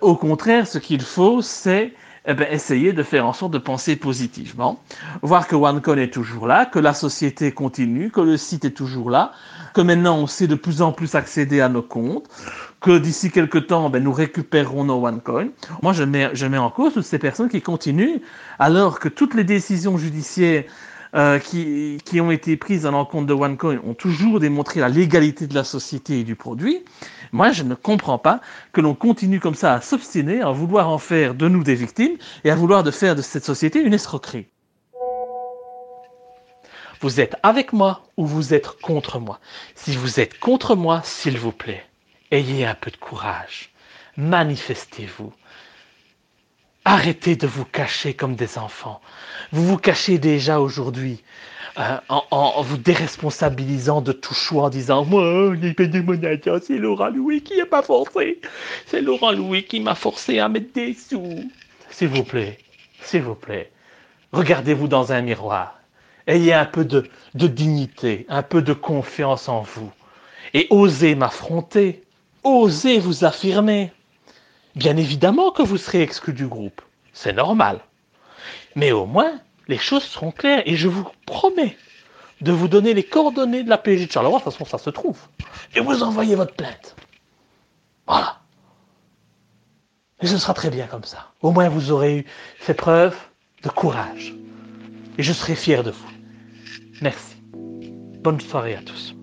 Au 0.00 0.14
contraire, 0.14 0.66
ce 0.68 0.78
qu'il 0.78 1.02
faut, 1.02 1.42
c'est 1.42 1.92
eh 2.26 2.32
ben, 2.32 2.46
essayer 2.50 2.92
de 2.92 3.02
faire 3.02 3.26
en 3.26 3.34
sorte 3.34 3.52
de 3.52 3.58
penser 3.58 3.96
positivement, 3.96 4.80
voir 5.20 5.46
que 5.46 5.56
OneCoin 5.56 5.98
est 5.98 6.12
toujours 6.12 6.46
là, 6.46 6.64
que 6.64 6.78
la 6.78 6.94
société 6.94 7.52
continue, 7.52 8.10
que 8.10 8.22
le 8.22 8.38
site 8.38 8.64
est 8.64 8.70
toujours 8.70 9.10
là, 9.10 9.32
que 9.74 9.82
maintenant 9.82 10.16
on 10.16 10.26
sait 10.26 10.46
de 10.46 10.54
plus 10.54 10.80
en 10.80 10.92
plus 10.92 11.14
accéder 11.14 11.60
à 11.60 11.68
nos 11.68 11.82
comptes, 11.82 12.26
que 12.80 12.96
d'ici 12.96 13.30
quelques 13.30 13.66
temps, 13.66 13.90
ben, 13.90 14.02
nous 14.02 14.12
récupérerons 14.12 14.84
nos 14.84 15.04
OneCoin. 15.04 15.48
Moi, 15.82 15.92
je 15.92 16.04
mets, 16.04 16.58
en 16.58 16.70
cause 16.70 16.94
toutes 16.94 17.04
ces 17.04 17.18
personnes 17.18 17.48
qui 17.48 17.60
continuent, 17.60 18.20
alors 18.58 19.00
que 19.00 19.08
toutes 19.08 19.34
les 19.34 19.44
décisions 19.44 19.98
judiciaires 19.98 20.64
euh, 21.14 21.38
qui, 21.38 21.98
qui, 22.04 22.20
ont 22.20 22.30
été 22.30 22.56
prises 22.56 22.86
à 22.86 22.90
l'encontre 22.90 23.26
de 23.26 23.34
OneCoin 23.34 23.78
ont 23.86 23.94
toujours 23.94 24.40
démontré 24.40 24.80
la 24.80 24.88
légalité 24.88 25.46
de 25.46 25.54
la 25.54 25.64
société 25.64 26.20
et 26.20 26.24
du 26.24 26.36
produit. 26.36 26.84
Moi, 27.32 27.52
je 27.52 27.62
ne 27.62 27.74
comprends 27.74 28.18
pas 28.18 28.40
que 28.72 28.80
l'on 28.80 28.94
continue 28.94 29.40
comme 29.40 29.54
ça 29.54 29.74
à 29.74 29.80
s'obstiner, 29.80 30.42
à 30.42 30.50
vouloir 30.50 30.88
en 30.88 30.98
faire 30.98 31.34
de 31.34 31.48
nous 31.48 31.64
des 31.64 31.74
victimes 31.74 32.16
et 32.44 32.50
à 32.50 32.54
vouloir 32.54 32.82
de 32.82 32.90
faire 32.90 33.16
de 33.16 33.22
cette 33.22 33.44
société 33.44 33.80
une 33.80 33.94
escroquerie. 33.94 34.46
Vous 37.04 37.20
êtes 37.20 37.36
avec 37.42 37.74
moi 37.74 38.00
ou 38.16 38.24
vous 38.24 38.54
êtes 38.54 38.66
contre 38.80 39.18
moi. 39.18 39.38
Si 39.74 39.94
vous 39.94 40.20
êtes 40.20 40.38
contre 40.38 40.74
moi, 40.74 41.02
s'il 41.04 41.36
vous 41.36 41.52
plaît, 41.52 41.84
ayez 42.30 42.64
un 42.64 42.74
peu 42.74 42.90
de 42.90 42.96
courage. 42.96 43.68
Manifestez-vous. 44.16 45.30
Arrêtez 46.86 47.36
de 47.36 47.46
vous 47.46 47.66
cacher 47.66 48.14
comme 48.14 48.36
des 48.36 48.56
enfants. 48.56 49.02
Vous 49.52 49.66
vous 49.66 49.76
cachez 49.76 50.16
déjà 50.16 50.60
aujourd'hui 50.60 51.22
euh, 51.78 51.98
en, 52.08 52.62
vous 52.62 52.78
déresponsabilisant 52.78 54.00
de 54.00 54.12
tout 54.12 54.32
choix 54.32 54.62
en 54.62 54.70
disant 54.70 55.04
Moi, 55.04 55.22
mon 55.22 56.60
c'est 56.62 56.78
Laurent 56.78 57.10
Louis 57.10 57.42
qui 57.42 57.60
m'a 57.70 57.82
forcé. 57.82 58.40
C'est 58.86 59.02
Laurent 59.02 59.32
Louis 59.32 59.64
qui 59.64 59.80
m'a 59.80 59.94
forcé 59.94 60.38
à 60.38 60.48
mettre 60.48 60.72
des 60.72 60.94
sous. 60.94 61.50
S'il 61.90 62.08
vous 62.08 62.24
plaît, 62.24 62.56
s'il 63.02 63.20
vous 63.20 63.34
plaît, 63.34 63.70
regardez-vous 64.32 64.88
dans 64.88 65.12
un 65.12 65.20
miroir. 65.20 65.83
Ayez 66.26 66.54
un 66.54 66.64
peu 66.64 66.84
de, 66.84 67.08
dignité, 67.34 68.26
un 68.28 68.42
peu 68.42 68.62
de 68.62 68.72
confiance 68.72 69.48
en 69.48 69.60
vous. 69.60 69.92
Et 70.54 70.66
osez 70.70 71.14
m'affronter. 71.14 72.02
Osez 72.44 72.98
vous 72.98 73.24
affirmer. 73.24 73.92
Bien 74.74 74.96
évidemment 74.96 75.50
que 75.50 75.62
vous 75.62 75.76
serez 75.76 76.02
exclu 76.02 76.32
du 76.32 76.46
groupe. 76.46 76.80
C'est 77.12 77.32
normal. 77.32 77.80
Mais 78.74 78.92
au 78.92 79.06
moins, 79.06 79.40
les 79.68 79.78
choses 79.78 80.04
seront 80.04 80.30
claires 80.30 80.62
et 80.66 80.76
je 80.76 80.88
vous 80.88 81.06
promets 81.26 81.76
de 82.40 82.52
vous 82.52 82.68
donner 82.68 82.94
les 82.94 83.04
coordonnées 83.04 83.62
de 83.62 83.70
la 83.70 83.78
PJ 83.78 84.06
de 84.06 84.12
Charleroi. 84.12 84.38
De 84.38 84.44
toute 84.44 84.52
façon, 84.52 84.64
ça 84.64 84.78
se 84.78 84.90
trouve. 84.90 85.18
Et 85.74 85.80
vous 85.80 86.02
envoyez 86.02 86.34
votre 86.34 86.54
plainte. 86.54 86.96
Voilà. 88.06 88.40
Et 90.20 90.26
ce 90.26 90.38
sera 90.38 90.54
très 90.54 90.70
bien 90.70 90.86
comme 90.86 91.04
ça. 91.04 91.32
Au 91.42 91.50
moins, 91.50 91.68
vous 91.68 91.92
aurez 91.92 92.24
fait 92.58 92.74
preuve 92.74 93.16
de 93.62 93.68
courage. 93.68 94.34
Et 95.18 95.22
je 95.22 95.32
serai 95.32 95.54
fier 95.54 95.82
de 95.82 95.90
vous. 95.90 96.13
Merci. 97.04 97.36
Bonne 98.22 98.40
soirée 98.40 98.76
à 98.76 98.80
tous. 98.80 99.14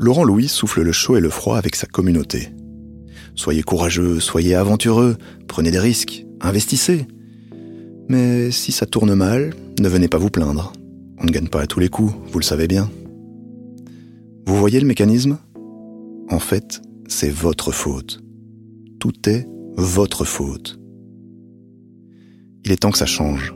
Laurent 0.00 0.24
Louis 0.24 0.48
souffle 0.48 0.82
le 0.82 0.90
chaud 0.90 1.16
et 1.16 1.20
le 1.20 1.30
froid 1.30 1.56
avec 1.56 1.76
sa 1.76 1.86
communauté. 1.86 2.48
Soyez 3.36 3.62
courageux, 3.62 4.18
soyez 4.18 4.56
aventureux, 4.56 5.16
prenez 5.46 5.70
des 5.70 5.78
risques, 5.78 6.26
investissez. 6.40 7.06
Mais 8.08 8.50
si 8.50 8.72
ça 8.72 8.84
tourne 8.84 9.14
mal, 9.14 9.54
ne 9.78 9.88
venez 9.88 10.08
pas 10.08 10.18
vous 10.18 10.30
plaindre. 10.30 10.72
On 11.18 11.26
ne 11.26 11.30
gagne 11.30 11.46
pas 11.46 11.60
à 11.60 11.68
tous 11.68 11.78
les 11.78 11.88
coups, 11.88 12.12
vous 12.32 12.38
le 12.40 12.44
savez 12.44 12.66
bien. 12.66 12.90
Vous 14.44 14.56
voyez 14.56 14.80
le 14.80 14.88
mécanisme? 14.88 15.38
En 16.30 16.40
fait, 16.40 16.82
c'est 17.06 17.30
votre 17.30 17.70
faute. 17.70 18.20
Tout 18.98 19.28
est 19.28 19.46
votre 19.76 20.24
faute. 20.24 20.80
Il 22.64 22.72
est 22.72 22.78
temps 22.78 22.90
que 22.90 22.98
ça 22.98 23.06
change. 23.06 23.54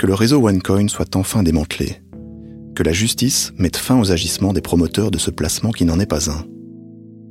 Que 0.00 0.06
le 0.06 0.14
réseau 0.14 0.48
OneCoin 0.48 0.88
soit 0.88 1.14
enfin 1.14 1.42
démantelé 1.42 2.00
que 2.74 2.82
la 2.82 2.92
justice 2.94 3.52
mette 3.58 3.76
fin 3.76 4.00
aux 4.00 4.12
agissements 4.12 4.54
des 4.54 4.62
promoteurs 4.62 5.10
de 5.10 5.18
ce 5.18 5.30
placement 5.30 5.72
qui 5.72 5.84
n'en 5.84 6.00
est 6.00 6.06
pas 6.06 6.30
un, 6.30 6.46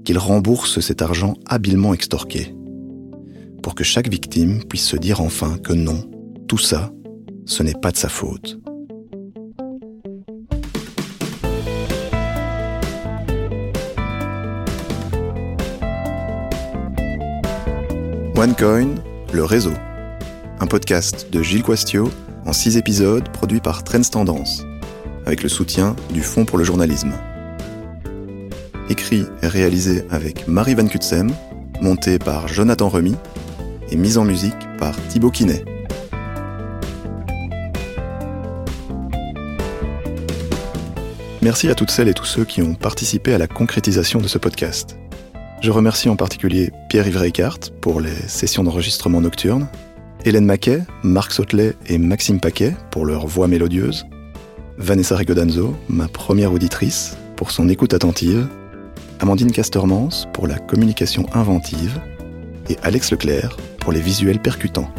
qu'il 0.06 0.20
rembourse 0.20 0.80
cet 0.80 1.02
argent 1.02 1.34
habilement 1.48 1.96
extorqué, 1.96 2.54
pour 3.64 3.74
que 3.74 3.84
chaque 3.84 4.08
victime 4.08 4.64
puisse 4.66 4.86
se 4.86 4.98
dire 4.98 5.20
enfin 5.20 5.58
que 5.58 5.74
non, 5.74 6.08
tout 6.48 6.60
ça, 6.60 6.92
ce 7.48 7.64
n'est 7.64 7.74
pas 7.74 7.90
de 7.90 7.98
sa 7.98 8.08
faute. 8.08 8.60
OneCoin, 18.36 18.94
le 19.34 19.44
réseau. 19.44 19.74
Un 20.60 20.68
podcast 20.68 21.30
de 21.32 21.42
Gilles 21.42 21.64
Quastio 21.64 22.12
en 22.50 22.54
six 22.54 22.78
épisodes 22.78 23.30
produit 23.30 23.60
par 23.60 23.84
Trends 23.84 24.02
Tendance 24.02 24.66
avec 25.28 25.44
le 25.44 25.50
soutien 25.50 25.96
du 26.12 26.24
Fonds 26.24 26.46
pour 26.46 26.58
le 26.58 26.64
journalisme. 26.64 27.14
Écrit 28.90 29.24
et 29.44 29.48
réalisé 29.48 30.04
avec 30.10 30.48
Marie 30.48 30.74
Van 30.74 30.88
Kutsem, 30.88 31.32
montée 31.80 32.18
par 32.18 32.48
Jonathan 32.48 32.90
Remy 32.90 33.16
et 33.92 33.96
mise 33.96 34.18
en 34.18 34.26
musique 34.26 34.56
par 34.80 34.96
Thibaut 35.10 35.30
Quinet. 35.30 35.64
Merci 41.44 41.70
à 41.70 41.76
toutes 41.76 41.92
celles 41.92 42.08
et 42.08 42.16
tous 42.16 42.26
ceux 42.26 42.46
qui 42.46 42.64
ont 42.64 42.74
participé 42.74 43.36
à 43.36 43.38
la 43.38 43.46
concrétisation 43.46 44.22
de 44.22 44.28
ce 44.28 44.40
podcast. 44.40 44.98
Je 45.62 45.70
remercie 45.70 46.10
en 46.10 46.16
particulier 46.16 46.72
Pierre-Yves 46.90 47.62
pour 47.80 48.02
les 48.02 48.16
sessions 48.28 48.64
d'enregistrement 48.64 49.22
nocturnes, 49.22 49.68
Hélène 50.26 50.46
Maquet, 50.46 50.82
Marc 51.04 51.32
Sautelet 51.32 51.76
et 51.88 51.98
Maxime 51.98 52.40
Paquet 52.40 52.76
pour 52.92 53.06
leur 53.06 53.26
voix 53.26 53.48
mélodieuse, 53.48 54.06
Vanessa 54.78 55.16
Rigodanzo, 55.16 55.76
ma 55.88 56.08
première 56.08 56.52
auditrice, 56.52 57.18
pour 57.38 57.52
son 57.52 57.70
écoute 57.70 57.94
attentive, 57.94 58.48
Amandine 59.22 59.52
Castermans 59.52 60.28
pour 60.34 60.48
la 60.48 60.60
communication 60.60 61.26
inventive. 61.34 62.00
Et 62.70 62.78
Alex 62.84 63.12
Leclerc 63.12 63.58
pour 63.80 63.92
les 63.92 64.00
visuels 64.00 64.40
percutants. 64.40 64.90